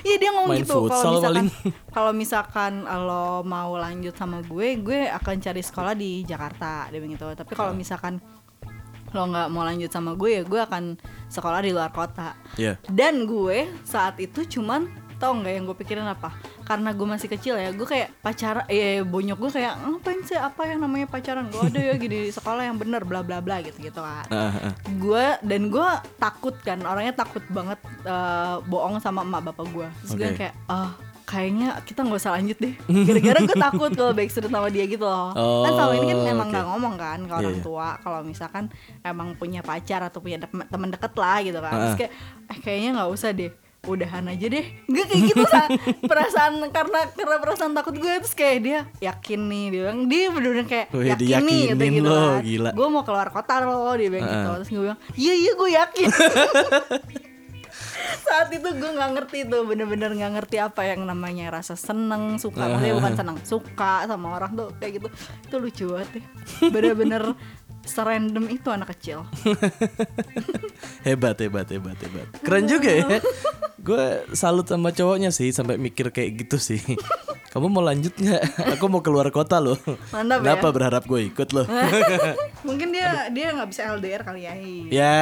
Iya 0.04 0.16
dia 0.20 0.30
ngomong 0.32 0.56
Main 0.56 0.64
gitu 0.64 0.88
kalau 0.88 1.12
misalkan 1.16 1.46
kalau 1.96 2.12
misalkan 2.16 2.74
lo 2.88 3.44
mau 3.44 3.72
lanjut 3.76 4.16
sama 4.16 4.40
gue, 4.44 4.68
gue 4.80 5.00
akan 5.12 5.36
cari 5.44 5.62
sekolah 5.62 5.94
di 5.96 6.24
Jakarta 6.24 6.88
dia 6.90 7.00
bilang 7.00 7.16
gitu. 7.16 7.28
Tapi 7.36 7.52
kalau 7.56 7.74
misalkan 7.76 8.24
lo 9.10 9.26
nggak 9.26 9.48
mau 9.50 9.66
lanjut 9.66 9.90
sama 9.90 10.14
gue 10.14 10.30
ya 10.40 10.44
gue 10.46 10.60
akan 10.62 10.96
sekolah 11.28 11.60
di 11.66 11.72
luar 11.74 11.92
kota. 11.92 12.38
Iya. 12.56 12.78
Dan 12.88 13.26
gue 13.26 13.68
saat 13.84 14.22
itu 14.22 14.46
cuman 14.46 14.86
tau 15.20 15.36
nggak 15.36 15.54
yang 15.54 15.64
gue 15.68 15.78
pikirin 15.78 16.08
apa? 16.08 16.32
Karena 16.70 16.94
gue 16.94 17.08
masih 17.08 17.26
kecil 17.28 17.58
ya, 17.58 17.70
gue 17.72 17.84
kayak 17.84 18.14
pacaran, 18.22 18.62
eh 18.68 19.02
bonyok 19.02 19.38
gue 19.40 19.52
kayak 19.52 19.74
ngapain 19.82 20.22
sih 20.22 20.38
apa 20.38 20.62
yang 20.64 20.80
namanya 20.80 21.10
pacaran? 21.10 21.50
Gue 21.50 21.66
ada 21.66 21.82
ya 21.82 21.94
gini 21.96 22.18
di 22.20 22.32
sekolah 22.32 22.62
yang 22.62 22.78
bener 22.78 23.02
bla 23.02 23.20
bla 23.20 23.40
bla 23.40 23.58
gitu 23.60 23.82
gitu 23.82 23.98
kan 23.98 24.22
Ah, 24.28 24.38
ah, 24.48 24.70
ah. 24.70 24.74
gue 24.86 25.26
dan 25.42 25.62
gue 25.68 25.88
takut 26.16 26.54
kan 26.60 26.78
orangnya 26.84 27.16
takut 27.16 27.42
banget 27.50 27.76
eh, 28.04 28.56
bohong 28.64 29.00
sama 29.00 29.22
emak 29.22 29.42
bapak 29.44 29.66
gue 29.68 29.88
terus 30.00 30.12
gue 30.14 30.28
Oke. 30.28 30.38
kayak 30.38 30.54
ah 30.68 30.94
kayaknya 31.24 31.78
kita 31.84 32.02
nggak 32.02 32.18
usah 32.18 32.34
lanjut 32.34 32.58
deh 32.58 32.74
gara-gara 33.06 33.40
gue 33.40 33.58
takut 33.60 33.90
kalau 33.92 34.12
backstreet 34.12 34.50
sama 34.50 34.68
dia 34.68 34.86
gitu 34.86 35.02
loh 35.02 35.30
kan 35.34 35.72
selama 35.72 35.94
ini 35.96 36.06
kan 36.08 36.18
Oh, 36.20 36.26
emang 36.28 36.48
nggak 36.50 36.66
ngomong 36.68 36.96
kan 36.96 37.20
ke 37.20 37.32
orang 37.32 37.46
Iya, 37.48 37.54
iya. 37.56 37.64
tua 37.64 37.88
kalau 38.00 38.20
misalkan 38.22 38.64
emang 39.02 39.28
punya 39.34 39.62
pacar 39.62 40.02
atau 40.02 40.20
punya 40.20 40.38
de- 40.38 40.68
teman 40.68 40.90
deket 40.90 41.14
lah 41.16 41.38
gitu 41.40 41.58
kan 41.58 41.72
terus 41.72 41.88
Ah. 41.88 41.98
kayak 42.00 42.12
eh 42.48 42.60
kayaknya 42.60 42.90
nggak 42.96 43.10
usah 43.12 43.30
deh 43.32 43.52
udahan 43.88 44.28
aja 44.28 44.46
deh 44.52 44.66
Gue 44.86 45.04
kayak 45.08 45.24
gitu 45.32 45.44
Sa. 45.48 45.72
perasaan 46.04 46.60
karena 46.70 47.00
karena 47.16 47.36
perasaan 47.40 47.72
takut 47.72 47.96
gue 47.96 48.12
terus 48.20 48.36
kayak 48.36 48.58
dia 48.60 48.80
yakin 49.00 49.40
nih 49.48 49.66
dia 49.72 49.82
bilang 49.88 50.00
dia 50.06 50.24
bener-bener 50.28 50.68
kayak 50.68 50.88
Wih, 50.92 51.08
yakin 51.16 51.44
nih 51.48 51.64
gitu, 51.72 51.84
gitu 51.88 52.10
lo, 52.10 52.20
kan. 52.20 52.42
gila. 52.44 52.72
gue 52.76 52.88
mau 52.92 53.04
keluar 53.08 53.28
kota 53.32 53.54
loh 53.64 53.96
dia 53.96 54.10
bilang 54.12 54.28
gitu 54.28 54.36
Heeh. 54.44 54.56
terus 54.60 54.70
gue 54.70 54.82
bilang 54.84 55.00
iya 55.16 55.34
iya 55.34 55.52
gue 55.56 55.70
yakin 55.72 56.08
saat 58.20 58.50
itu 58.50 58.66
gue 58.66 58.90
nggak 58.90 59.12
ngerti 59.18 59.40
tuh 59.46 59.66
bener-bener 59.66 60.10
nggak 60.14 60.32
ngerti 60.38 60.58
apa 60.58 60.82
yang 60.86 61.06
namanya 61.06 61.62
rasa 61.62 61.74
seneng 61.74 62.38
suka 62.38 62.66
maksudnya 62.66 62.96
bukan 62.98 63.14
seneng 63.14 63.38
suka 63.42 64.06
sama 64.06 64.38
orang 64.38 64.54
tuh 64.54 64.70
kayak 64.78 65.02
gitu 65.02 65.08
itu 65.46 65.56
lucu 65.58 65.86
banget 65.94 66.10
ya 66.14 66.24
bener-bener 66.70 67.24
serandom 67.90 68.46
itu 68.48 68.70
anak 68.70 68.94
kecil 68.94 69.26
hebat 71.08 71.38
hebat 71.40 71.68
hebat 71.70 71.98
hebat. 71.98 72.28
Keren 72.44 72.66
juga 72.68 72.90
ya. 72.92 73.06
Gue 73.80 74.06
salut 74.36 74.68
sama 74.68 74.92
cowoknya 74.92 75.32
sih 75.32 75.50
sampai 75.50 75.80
mikir 75.80 76.12
kayak 76.12 76.46
gitu 76.46 76.58
sih. 76.60 76.80
Kamu 77.50 77.66
mau 77.66 77.82
lanjut 77.82 78.14
nggak? 78.14 78.78
Aku 78.78 78.86
mau 78.94 79.02
keluar 79.02 79.26
kota 79.34 79.58
loh. 79.58 79.74
Mantap 80.14 80.46
Kenapa 80.46 80.70
ya. 80.70 80.74
berharap 80.76 81.04
gue 81.10 81.34
ikut 81.34 81.50
loh? 81.50 81.66
mungkin 82.68 82.94
dia 82.94 83.26
dia 83.34 83.50
nggak 83.56 83.70
bisa 83.74 83.90
LDR 83.98 84.22
kali 84.22 84.46
ya 84.46 84.54
ya. 84.92 85.18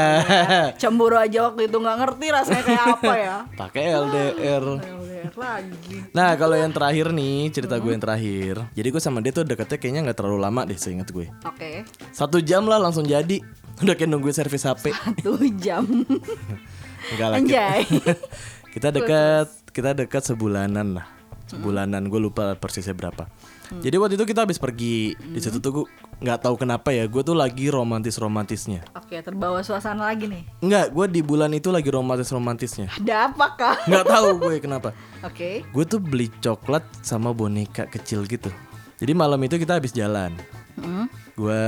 cemburu 0.75 1.15
aja 1.15 1.47
waktu 1.47 1.69
itu 1.69 1.77
nggak 1.77 1.97
ngerti 2.01 2.25
rasanya 2.33 2.63
kayak 2.65 2.85
apa 2.97 3.13
ya 3.15 3.35
Pakai 3.55 3.83
LDR. 3.93 4.63
LDR 4.81 5.33
lagi 5.37 5.97
Nah 6.17 6.33
kalau 6.33 6.57
yang 6.57 6.73
terakhir 6.73 7.13
nih 7.13 7.53
cerita 7.53 7.77
gue 7.77 7.91
yang 7.93 8.01
terakhir. 8.01 8.55
Jadi 8.73 8.87
gue 8.89 9.01
sama 9.01 9.21
dia 9.21 9.31
tuh 9.31 9.45
deketnya 9.45 9.77
kayaknya 9.77 10.01
nggak 10.09 10.17
terlalu 10.17 10.37
lama 10.41 10.61
deh 10.65 10.75
seingat 10.75 11.07
gue. 11.13 11.29
oke 11.45 11.71
Satu 12.09 12.41
jam 12.41 12.56
lah 12.65 12.81
langsung 12.81 13.05
jadi. 13.05 13.37
Udah 13.83 13.93
kayak 13.93 14.09
nungguin 14.09 14.33
servis 14.33 14.65
HP. 14.65 14.89
satu 14.89 15.37
jam. 15.59 15.85
Enggak 17.13 17.27
lah. 17.29 17.37
kita- 17.37 17.45
anjay. 17.45 17.81
kita 18.73 18.87
dekat 18.89 19.47
kita 19.69 19.89
dekat 19.93 20.23
sebulanan 20.25 20.97
lah. 20.97 21.07
Sebulanan 21.47 22.09
gue 22.09 22.19
lupa 22.19 22.57
persisnya 22.57 22.91
berapa. 22.91 23.29
Jadi 23.67 23.95
waktu 23.99 24.15
itu 24.15 24.25
kita 24.25 24.43
habis 24.43 24.57
pergi. 24.57 25.15
Di 25.15 25.39
situ 25.39 25.59
tuh 25.59 25.71
gue 25.71 25.85
nggak 26.17 26.39
tahu 26.43 26.57
kenapa 26.57 26.89
ya 26.89 27.05
gue 27.05 27.21
tuh 27.21 27.37
lagi 27.37 27.69
romantis 27.69 28.17
romantisnya 28.17 28.81
oke 28.97 29.13
terbawa 29.21 29.61
suasana 29.61 30.09
lagi 30.09 30.25
nih. 30.25 30.43
Nggak 30.65 30.85
gue 30.89 31.05
di 31.13 31.21
bulan 31.21 31.53
itu 31.53 31.69
lagi 31.69 31.93
romantis 31.93 32.33
romantisnya 32.33 32.89
ada 32.89 33.29
apa 33.29 33.45
kak? 33.53 33.75
Nggak 33.85 34.05
tahu 34.09 34.27
gue 34.41 34.55
kenapa. 34.57 34.89
Oke. 35.21 35.61
Gue 35.69 35.83
tuh 35.85 36.01
beli 36.01 36.33
coklat 36.41 36.81
sama 37.05 37.31
boneka 37.31 37.85
kecil 37.85 38.25
gitu. 38.25 38.49
Jadi 38.97 39.13
malam 39.13 39.37
itu 39.45 39.61
kita 39.61 39.77
habis 39.77 39.93
jalan. 39.93 40.33
Hmm. 40.77 41.05
gue 41.33 41.63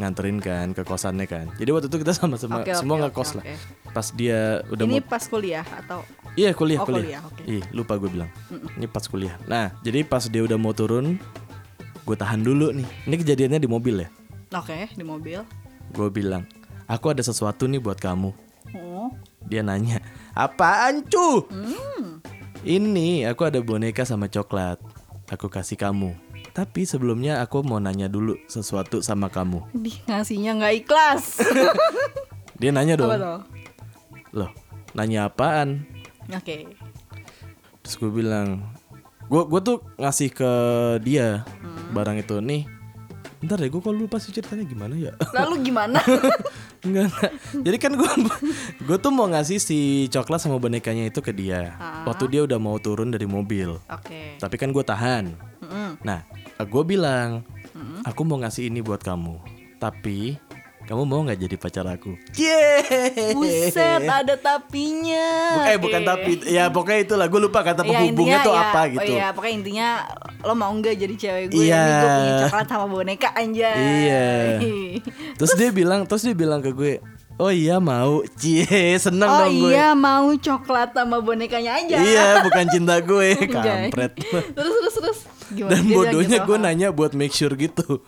nganterin 0.00 0.40
kan 0.40 0.72
ke 0.72 0.80
kosannya 0.82 1.28
kan 1.28 1.52
jadi 1.60 1.70
waktu 1.70 1.92
itu 1.92 2.00
kita 2.00 2.16
sama-sama 2.16 2.64
oke, 2.64 2.72
semua 2.72 2.96
oke, 2.96 3.02
ngekos 3.06 3.30
lah 3.36 3.44
oke. 3.44 3.54
pas 3.92 4.06
dia 4.10 4.64
udah 4.72 4.84
ini 4.88 4.98
mau 4.98 5.04
pas 5.04 5.22
kuliah 5.22 5.66
atau 5.66 6.00
Iya 6.38 6.54
kuliah 6.54 6.78
Oh, 6.78 6.86
kuliah. 6.86 7.02
kuliah, 7.02 7.20
oke. 7.26 7.42
Ih 7.42 7.64
lupa 7.74 7.98
gue 7.98 8.06
bilang. 8.06 8.30
Ini 8.78 8.86
pas 8.86 9.02
kuliah. 9.02 9.34
Nah 9.50 9.74
jadi 9.82 10.06
pas 10.06 10.22
dia 10.22 10.46
udah 10.46 10.54
mau 10.54 10.70
turun, 10.70 11.18
gue 12.06 12.14
tahan 12.14 12.38
dulu 12.38 12.70
nih. 12.70 12.86
Ini 13.10 13.14
kejadiannya 13.18 13.58
di 13.58 13.66
mobil 13.66 14.06
ya. 14.06 14.08
oke 14.54 14.94
di 14.94 15.02
mobil 15.02 15.42
Gue 15.90 16.06
bilang, 16.06 16.46
aku 16.86 17.10
ada 17.10 17.18
sesuatu 17.18 17.66
nih 17.66 17.82
buat 17.82 17.98
kamu. 17.98 18.30
oh 18.78 19.10
Dia 19.42 19.66
nanya, 19.66 19.98
apaan 20.30 21.02
cu? 21.10 21.50
Hmm. 21.50 22.22
Ini 22.62 23.26
aku 23.26 23.50
ada 23.50 23.58
boneka 23.58 24.06
sama 24.06 24.30
coklat. 24.30 24.78
Aku 25.34 25.50
kasih 25.50 25.74
kamu. 25.74 26.14
Tapi 26.50 26.82
sebelumnya 26.82 27.38
aku 27.40 27.62
mau 27.62 27.78
nanya 27.78 28.10
dulu 28.10 28.34
sesuatu 28.50 28.98
sama 29.06 29.30
kamu. 29.30 29.70
di 29.70 29.94
ngasihnya 30.10 30.58
nggak 30.58 30.74
ikhlas 30.82 31.38
Dia 32.60 32.70
nanya 32.74 32.98
apa 32.98 33.04
dong, 33.04 33.16
tuh 33.16 33.40
loh 34.36 34.50
nanya 34.92 35.30
apaan? 35.30 35.86
oke 36.28 36.56
Terus 37.80 37.94
gue 37.96 38.10
bilang, 38.12 38.60
gue 39.32 39.42
gue 39.48 39.60
tuh 39.64 39.78
ngasih 39.96 40.28
ke 40.30 40.52
dia 41.00 41.48
barang 41.96 42.20
itu 42.20 42.38
nih. 42.38 42.68
Ntar 43.40 43.56
deh, 43.56 43.72
gue 43.72 43.80
kalau 43.80 43.96
lupa 43.96 44.20
sih 44.20 44.36
ceritanya 44.36 44.68
gimana 44.68 44.92
ya? 45.00 45.16
lalu 45.40 45.72
gimana 45.72 45.96
enggak, 46.84 47.08
enggak. 47.08 47.32
Jadi 47.64 47.76
kan 47.80 47.92
gue 47.96 48.10
gue 48.84 48.96
tuh 49.00 49.08
mau 49.08 49.24
ngasih 49.32 49.56
si 49.56 50.06
coklat 50.12 50.44
sama 50.44 50.60
bonekanya 50.60 51.08
itu 51.08 51.24
ke 51.24 51.32
dia. 51.32 51.72
Ah. 51.80 52.04
Waktu 52.04 52.28
dia 52.28 52.40
udah 52.44 52.60
mau 52.60 52.76
turun 52.76 53.08
dari 53.08 53.24
mobil. 53.24 53.80
oke 53.88 54.36
Tapi 54.36 54.54
kan 54.60 54.76
gue 54.76 54.84
tahan. 54.84 55.32
Mm-mm. 55.60 56.00
Nah, 56.00 56.20
gue 56.58 56.82
bilang, 56.82 57.44
aku 58.02 58.20
mau 58.22 58.36
ngasih 58.36 58.66
ini 58.66 58.80
buat 58.80 58.98
kamu. 58.98 59.36
Tapi 59.76 60.36
kamu 60.82 61.02
mau 61.04 61.22
nggak 61.22 61.38
jadi 61.38 61.54
pacar 61.54 61.86
aku? 61.86 62.18
Yeay. 62.34 63.30
buset 63.30 64.02
ada 64.02 64.34
tapinya 64.34 65.54
Bukan, 65.54 65.68
eh, 65.68 65.78
bukan 65.78 66.00
tapi 66.02 66.30
ya 66.44 66.66
pokoknya 66.66 67.00
itulah 67.00 67.26
gue 67.26 67.40
lupa 67.40 67.62
kata 67.62 67.80
Ya, 67.80 67.86
penghubungnya 67.86 68.10
intinya 68.34 68.38
tuh 68.42 68.52
ya, 68.52 68.62
apa 68.64 68.80
oh 68.80 68.86
gitu. 68.90 69.12
iya, 69.12 69.26
pokoknya 69.30 69.54
intinya 69.54 69.88
lo 70.42 70.52
mau 70.52 70.72
nggak 70.72 70.96
jadi 70.96 71.14
cewek 71.14 71.44
gue 71.48 71.62
Iya. 71.62 71.78
Ini 71.78 71.92
gue 71.94 72.10
punya 72.10 72.34
coklat 72.42 72.66
sama 72.66 72.86
boneka 72.88 73.28
anjay 73.30 73.76
Iya. 73.78 74.26
Terus 75.38 75.52
dia 75.54 75.70
bilang, 75.70 76.00
terus 76.04 76.22
dia 76.22 76.34
bilang 76.34 76.58
ke 76.58 76.70
gue, 76.70 76.98
"Oh 77.36 77.48
iya 77.48 77.78
mau." 77.78 78.20
Cie, 78.34 78.66
seneng 78.98 79.30
Oh 79.30 79.38
dong 79.38 79.54
gue. 79.56 79.70
iya 79.70 79.94
mau 79.94 80.26
coklat 80.28 80.90
sama 80.90 81.16
bonekanya 81.18 81.78
aja 81.78 81.96
Iya, 81.96 82.26
bukan 82.42 82.66
cinta 82.66 82.98
gue, 82.98 83.28
kampret. 83.54 84.12
Terus 84.18 84.74
terus 84.74 84.96
terus 84.98 85.18
Gimana? 85.50 85.70
Dan 85.74 85.82
bodohnya 85.90 86.38
gitu, 86.42 86.48
gue 86.48 86.56
nanya 86.62 86.88
buat 86.94 87.12
make 87.12 87.34
sure 87.34 87.54
gitu. 87.58 88.00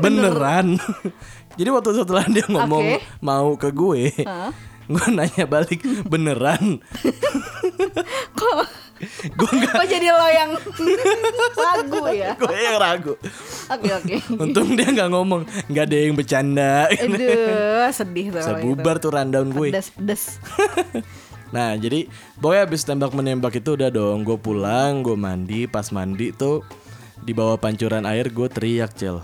Beneran. 0.00 0.80
Jadi 1.58 1.68
waktu 1.72 1.90
setelah 1.96 2.24
dia 2.28 2.44
ngomong 2.48 3.00
Oke. 3.00 3.04
mau 3.24 3.56
ke 3.56 3.68
gue, 3.72 4.12
Hah? 4.28 4.52
gue 4.86 5.06
nanya 5.08 5.48
balik, 5.48 5.80
"Beneran?" 6.04 6.84
Kok 8.38 8.56
gue 9.28 9.50
nggak 9.60 9.72
Kok 9.76 9.86
jadi 9.92 10.08
lo 10.08 10.24
yang 10.24 10.50
lagu 11.68 12.00
ya 12.12 12.32
gue 12.32 12.56
yang 12.56 12.76
ragu. 12.80 13.12
Oke 13.68 13.88
oke 13.92 14.14
Untung 14.40 14.72
dia 14.72 14.88
nggak 14.88 15.10
ngomong, 15.12 15.44
nggak 15.68 15.84
ada 15.84 15.96
yang 15.96 16.16
bercanda. 16.16 16.88
Aduh 16.88 17.88
sedih 17.92 18.32
tuh 18.32 18.40
Bisa 18.40 18.52
kalau 18.52 18.64
bubar 18.64 18.96
tuh 18.96 19.12
rundown 19.12 19.48
gue. 19.52 19.68
Pedes 19.72 19.92
pedes 19.92 20.40
Nah 21.52 21.76
jadi 21.76 22.08
pokoknya 22.40 22.62
abis 22.66 22.82
tembak 22.82 23.12
menembak 23.14 23.54
itu 23.54 23.78
udah 23.78 23.86
dong 23.86 24.26
Gue 24.26 24.34
pulang, 24.34 25.06
gue 25.06 25.14
mandi 25.14 25.70
Pas 25.70 25.86
mandi 25.94 26.34
tuh 26.34 26.66
di 27.26 27.34
bawah 27.34 27.58
pancuran 27.58 28.06
air 28.06 28.30
gue 28.30 28.46
teriak 28.46 28.94
cel 28.94 29.18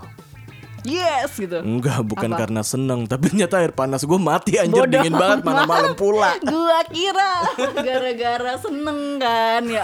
yes 0.83 1.39
gitu 1.39 1.63
Enggak, 1.63 2.03
bukan 2.03 2.35
Apa? 2.35 2.43
karena 2.43 2.59
seneng, 2.59 3.07
tapi 3.07 3.31
ternyata 3.31 3.63
air 3.63 3.71
panas 3.71 4.03
gue 4.03 4.19
mati 4.19 4.59
anjir 4.59 4.83
Bodoh 4.83 4.99
dingin 4.99 5.15
banget 5.15 5.39
mana 5.47 5.63
malam 5.63 5.95
pula. 5.95 6.35
Gua 6.43 6.83
kira 6.91 7.47
gara-gara 7.79 8.59
seneng 8.59 9.15
kan 9.15 9.63
ya. 9.63 9.79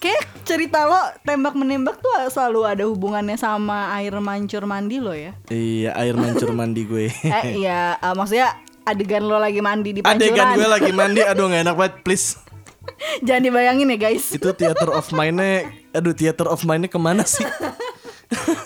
Kayak 0.00 0.24
cerita 0.48 0.88
lo 0.88 0.96
tembak 1.28 1.52
menembak 1.52 2.00
tuh 2.00 2.32
selalu 2.32 2.60
ada 2.64 2.84
hubungannya 2.88 3.36
sama 3.36 3.92
air 4.00 4.16
mancur 4.16 4.64
mandi 4.64 4.96
lo 4.96 5.12
ya 5.12 5.36
Iya, 5.52 5.92
air 6.00 6.16
mancur 6.16 6.56
mandi 6.56 6.88
gue. 6.88 7.12
Eh 7.44 7.60
iya 7.60 8.00
eh, 8.00 8.14
maksudnya 8.16 8.56
adegan 8.88 9.28
lo 9.28 9.36
lagi 9.36 9.60
mandi 9.60 9.92
di 9.92 10.00
Adegan 10.00 10.56
pancuran 10.56 10.56
gue 10.56 10.68
lagi 10.72 10.92
mandi, 10.96 11.20
aduh 11.20 11.52
gak 11.52 11.62
enak 11.68 11.76
banget, 11.76 11.94
please. 12.00 12.40
Jangan 13.26 13.42
dibayangin 13.44 13.92
ya 13.92 13.98
guys 14.00 14.32
Itu 14.32 14.50
theater 14.52 14.90
of 14.90 15.08
mind-nya, 15.12 15.68
aduh 15.92 16.14
theater 16.14 16.46
of 16.48 16.64
mind-nya 16.64 16.90
ke 16.90 17.00
mana 17.00 17.24
sih? 17.24 17.44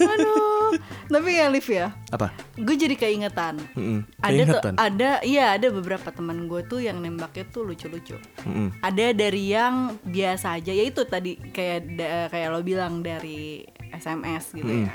Aduh 0.04 0.76
Tapi 1.08 1.40
ya 1.40 1.48
Liv 1.48 1.64
ya 1.64 1.96
Apa? 2.12 2.36
Gue 2.52 2.76
jadi 2.76 2.92
keingetan 2.94 3.64
Mm-mm, 3.72 4.04
Ada 4.20 4.42
tuh 4.44 4.60
ada 4.76 5.10
iya 5.24 5.56
ada 5.56 5.72
beberapa 5.72 6.12
teman 6.12 6.44
gue 6.46 6.60
tuh 6.68 6.84
yang 6.84 7.00
nembaknya 7.00 7.48
tuh 7.48 7.64
lucu-lucu. 7.64 8.20
Mm-mm. 8.44 8.76
Ada 8.84 9.16
dari 9.16 9.56
yang 9.56 9.96
biasa 10.04 10.60
aja 10.60 10.68
ya 10.68 10.84
itu 10.84 11.00
tadi 11.08 11.40
kayak 11.40 11.80
da- 11.96 12.28
kayak 12.28 12.48
lo 12.52 12.60
bilang 12.60 13.00
dari 13.00 13.64
SMS 13.88 14.52
gitu 14.52 14.84
ya. 14.84 14.92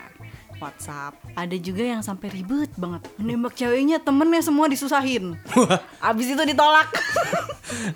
WhatsApp. 0.59 1.15
Ada 1.33 1.55
juga 1.55 1.87
yang 1.87 2.03
sampai 2.03 2.27
ribet 2.29 2.69
banget. 2.75 3.07
Nembak 3.15 3.55
ceweknya 3.55 3.97
temennya 3.97 4.43
semua 4.43 4.67
disusahin. 4.67 5.39
Abis 6.11 6.35
itu 6.35 6.43
ditolak. 6.43 6.91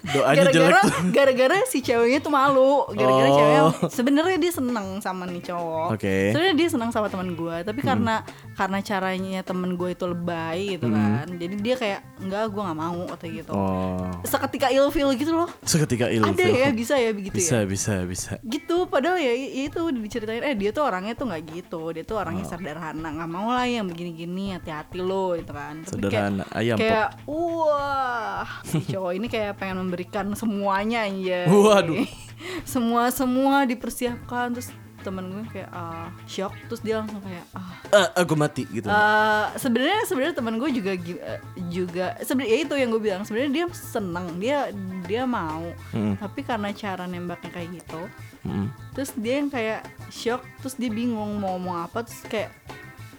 Doanya 0.03 0.43
jelek 0.45 0.53
gara-gara 0.53 0.79
tuh. 0.79 0.91
gara-gara 1.11 1.55
si 1.65 1.79
ceweknya 1.79 2.19
tuh 2.19 2.29
malu. 2.29 2.85
Gara-gara 2.89 3.25
Oh. 3.25 3.35
ceweknya 3.35 3.61
sebenarnya 3.89 4.37
dia 4.37 4.51
seneng 4.51 4.87
sama 4.99 5.23
nih 5.25 5.43
cowok. 5.43 5.87
Oke. 5.93 6.15
Sebenarnya 6.29 6.55
dia 6.55 6.69
seneng 6.69 6.89
sama 6.89 7.07
teman 7.07 7.29
gue, 7.31 7.55
tapi 7.61 7.79
karena 7.79 8.21
karena 8.53 8.79
caranya 8.79 9.39
temen 9.41 9.73
gue 9.73 9.89
itu 9.89 10.05
lebay 10.05 10.59
gitu 10.71 10.87
kan. 10.87 11.25
Jadi 11.29 11.55
dia 11.57 11.75
kayak 11.75 11.99
enggak 12.19 12.43
gue 12.47 12.61
nggak 12.61 12.79
mau 12.79 13.01
atau 13.07 13.25
gitu. 13.25 13.51
Oh, 13.51 14.07
Seketika 14.23 14.67
ilfil 14.69 15.09
gitu 15.13 15.31
loh. 15.33 15.49
seketika 15.63 16.07
ilfil. 16.07 16.33
Ada 16.33 16.45
ya 16.45 16.69
bisa 16.69 16.95
ya 16.95 17.11
begitu 17.11 17.33
Bisa, 17.33 17.61
ya. 17.61 17.65
bisa, 17.65 17.93
bisa. 18.03 18.31
Gitu 18.41 18.85
padahal 18.85 19.17
ya, 19.17 19.33
itu 19.33 19.79
diceritain 19.93 20.41
eh 20.41 20.53
dia 20.53 20.69
tuh 20.69 20.83
orangnya 20.83 21.13
tuh 21.13 21.27
nggak 21.27 21.43
gitu. 21.49 21.91
Dia 21.91 22.03
tuh 22.03 22.15
Oh. 22.15 22.21
orangnya 22.21 22.45
sederhana, 22.45 23.09
nggak 23.09 23.27
mau 23.27 23.49
lah 23.49 23.65
yang 23.65 23.83
begini-gini, 23.83 24.53
hati-hati 24.53 24.97
lo 24.97 25.33
gitu 25.33 25.49
kan. 25.49 25.81
Tapi 25.81 25.89
Sederhana, 25.89 26.43
ayam, 26.51 26.77
Pop. 26.77 26.83
Kayak 26.85 27.09
wah, 27.25 28.47
si 28.63 28.79
cowok 28.85 29.11
ini 29.13 29.27
kayak 29.27 29.53
pengen 29.63 29.79
memberikan 29.79 30.27
semuanya 30.33 31.07
aja. 31.07 31.47
Waduh. 31.47 32.03
semua 32.67 33.07
semua 33.09 33.63
dipersiapkan 33.63 34.51
terus 34.51 34.67
temen 34.99 35.27
gue 35.29 35.43
kayak 35.49 35.67
ah 35.69 36.07
shock 36.23 36.55
terus 36.65 36.79
dia 36.79 36.95
langsung 36.97 37.19
kayak 37.19 37.43
ah 37.51 37.75
Eh, 37.89 38.07
aku 38.17 38.33
mati 38.33 38.63
gitu. 38.65 38.87
Eh, 38.87 39.45
sebenarnya 39.57 39.99
sebenarnya 40.03 40.33
teman 40.33 40.55
gue 40.55 40.69
juga 40.71 40.91
eh, 40.95 41.39
juga 41.67 42.15
sebenarnya 42.19 42.51
ya 42.51 42.59
itu 42.61 42.73
yang 42.73 42.89
gue 42.89 43.01
bilang 43.01 43.21
sebenarnya 43.21 43.51
dia 43.53 43.65
seneng 43.73 44.25
dia 44.37 44.71
dia 45.03 45.23
mau 45.25 45.71
Mm. 45.91 46.15
tapi 46.17 46.39
karena 46.41 46.71
cara 46.71 47.03
nembaknya 47.05 47.51
kayak 47.51 47.69
gitu 47.75 48.01
Mm. 48.43 48.67
terus 48.91 49.11
dia 49.13 49.33
yang 49.37 49.47
kayak 49.47 49.81
shock 50.09 50.39
terus 50.59 50.75
dia 50.75 50.87
bingung 50.87 51.35
mau 51.35 51.51
ngomong 51.51 51.83
apa 51.83 52.03
terus 52.03 52.23
kayak 52.25 52.51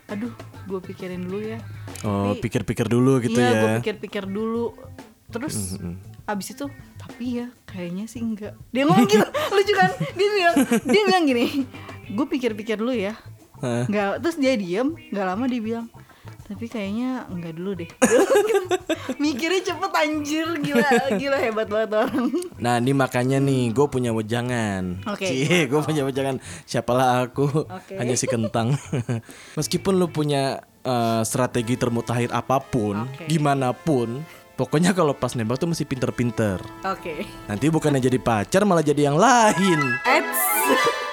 aduh 0.07 0.33
gue 0.65 0.81
pikirin 0.83 1.21
dulu 1.23 1.41
ya 1.43 1.61
Oh, 2.03 2.33
pikir-pikir 2.35 2.85
dulu 2.87 3.17
gitu 3.19 3.37
iya 3.37 3.53
gue 3.55 3.71
ya. 3.71 3.79
pikir-pikir 3.79 4.25
dulu 4.25 4.73
terus 5.31 5.77
abis 6.25 6.57
itu 6.57 6.67
tapi 6.97 7.45
ya 7.45 7.47
kayaknya 7.69 8.09
sih 8.09 8.25
enggak 8.25 8.57
dia 8.73 8.89
ngomong 8.89 9.05
gitu 9.05 9.27
lucu 9.53 9.73
kan 9.77 9.91
dia 10.17 10.29
bilang 10.33 10.57
dia 10.89 11.03
bilang 11.05 11.25
gini 11.29 11.47
gue 12.09 12.27
pikir-pikir 12.29 12.81
dulu 12.81 12.97
ya 12.97 13.13
nggak 13.61 14.21
terus 14.25 14.37
dia 14.37 14.57
diem 14.57 14.93
nggak 15.13 15.25
lama 15.25 15.45
dia 15.45 15.61
bilang 15.61 15.87
tapi 16.45 16.69
kayaknya 16.69 17.25
enggak 17.33 17.57
dulu 17.57 17.73
deh 17.73 17.91
mikirnya 19.23 19.73
cepet 19.73 19.93
anjir 19.97 20.49
gila 20.61 20.91
gila 21.17 21.37
hebat 21.41 21.69
banget 21.69 21.91
orang 21.97 22.29
Nah, 22.55 22.81
ini 22.81 22.97
makanya 22.97 23.37
nih, 23.45 23.77
gue 23.77 23.87
punya 23.93 24.09
wejangan. 24.17 25.05
Oke. 25.05 25.29
Gue 25.69 25.81
punya 25.85 26.01
wejangan. 26.01 26.41
Siapalah 26.65 27.29
aku, 27.29 27.45
Oke. 27.69 28.01
hanya 28.01 28.17
si 28.17 28.25
kentang. 28.25 28.73
Meskipun 29.59 30.01
lu 30.01 30.09
punya 30.09 30.65
eh, 30.81 31.23
strategi 31.29 31.77
termutakhir 31.77 32.33
apa 32.33 32.65
pun, 32.65 33.05
Oke. 33.05 33.29
gimana 33.29 33.77
pun, 33.77 34.25
pokoknya 34.55 34.95
kalau 34.95 35.15
pas 35.15 35.35
nembak 35.35 35.59
tuh 35.59 35.69
mesti 35.71 35.85
pinter-pinter. 35.87 36.59
oke 36.87 37.15
Nanti 37.51 37.67
bukannya 37.69 38.01
jadi 38.01 38.19
pacar 38.23 38.63
malah 38.65 38.83
jadi 38.83 39.11
yang 39.11 39.19
lain. 39.19 39.81
Eits 40.07 41.04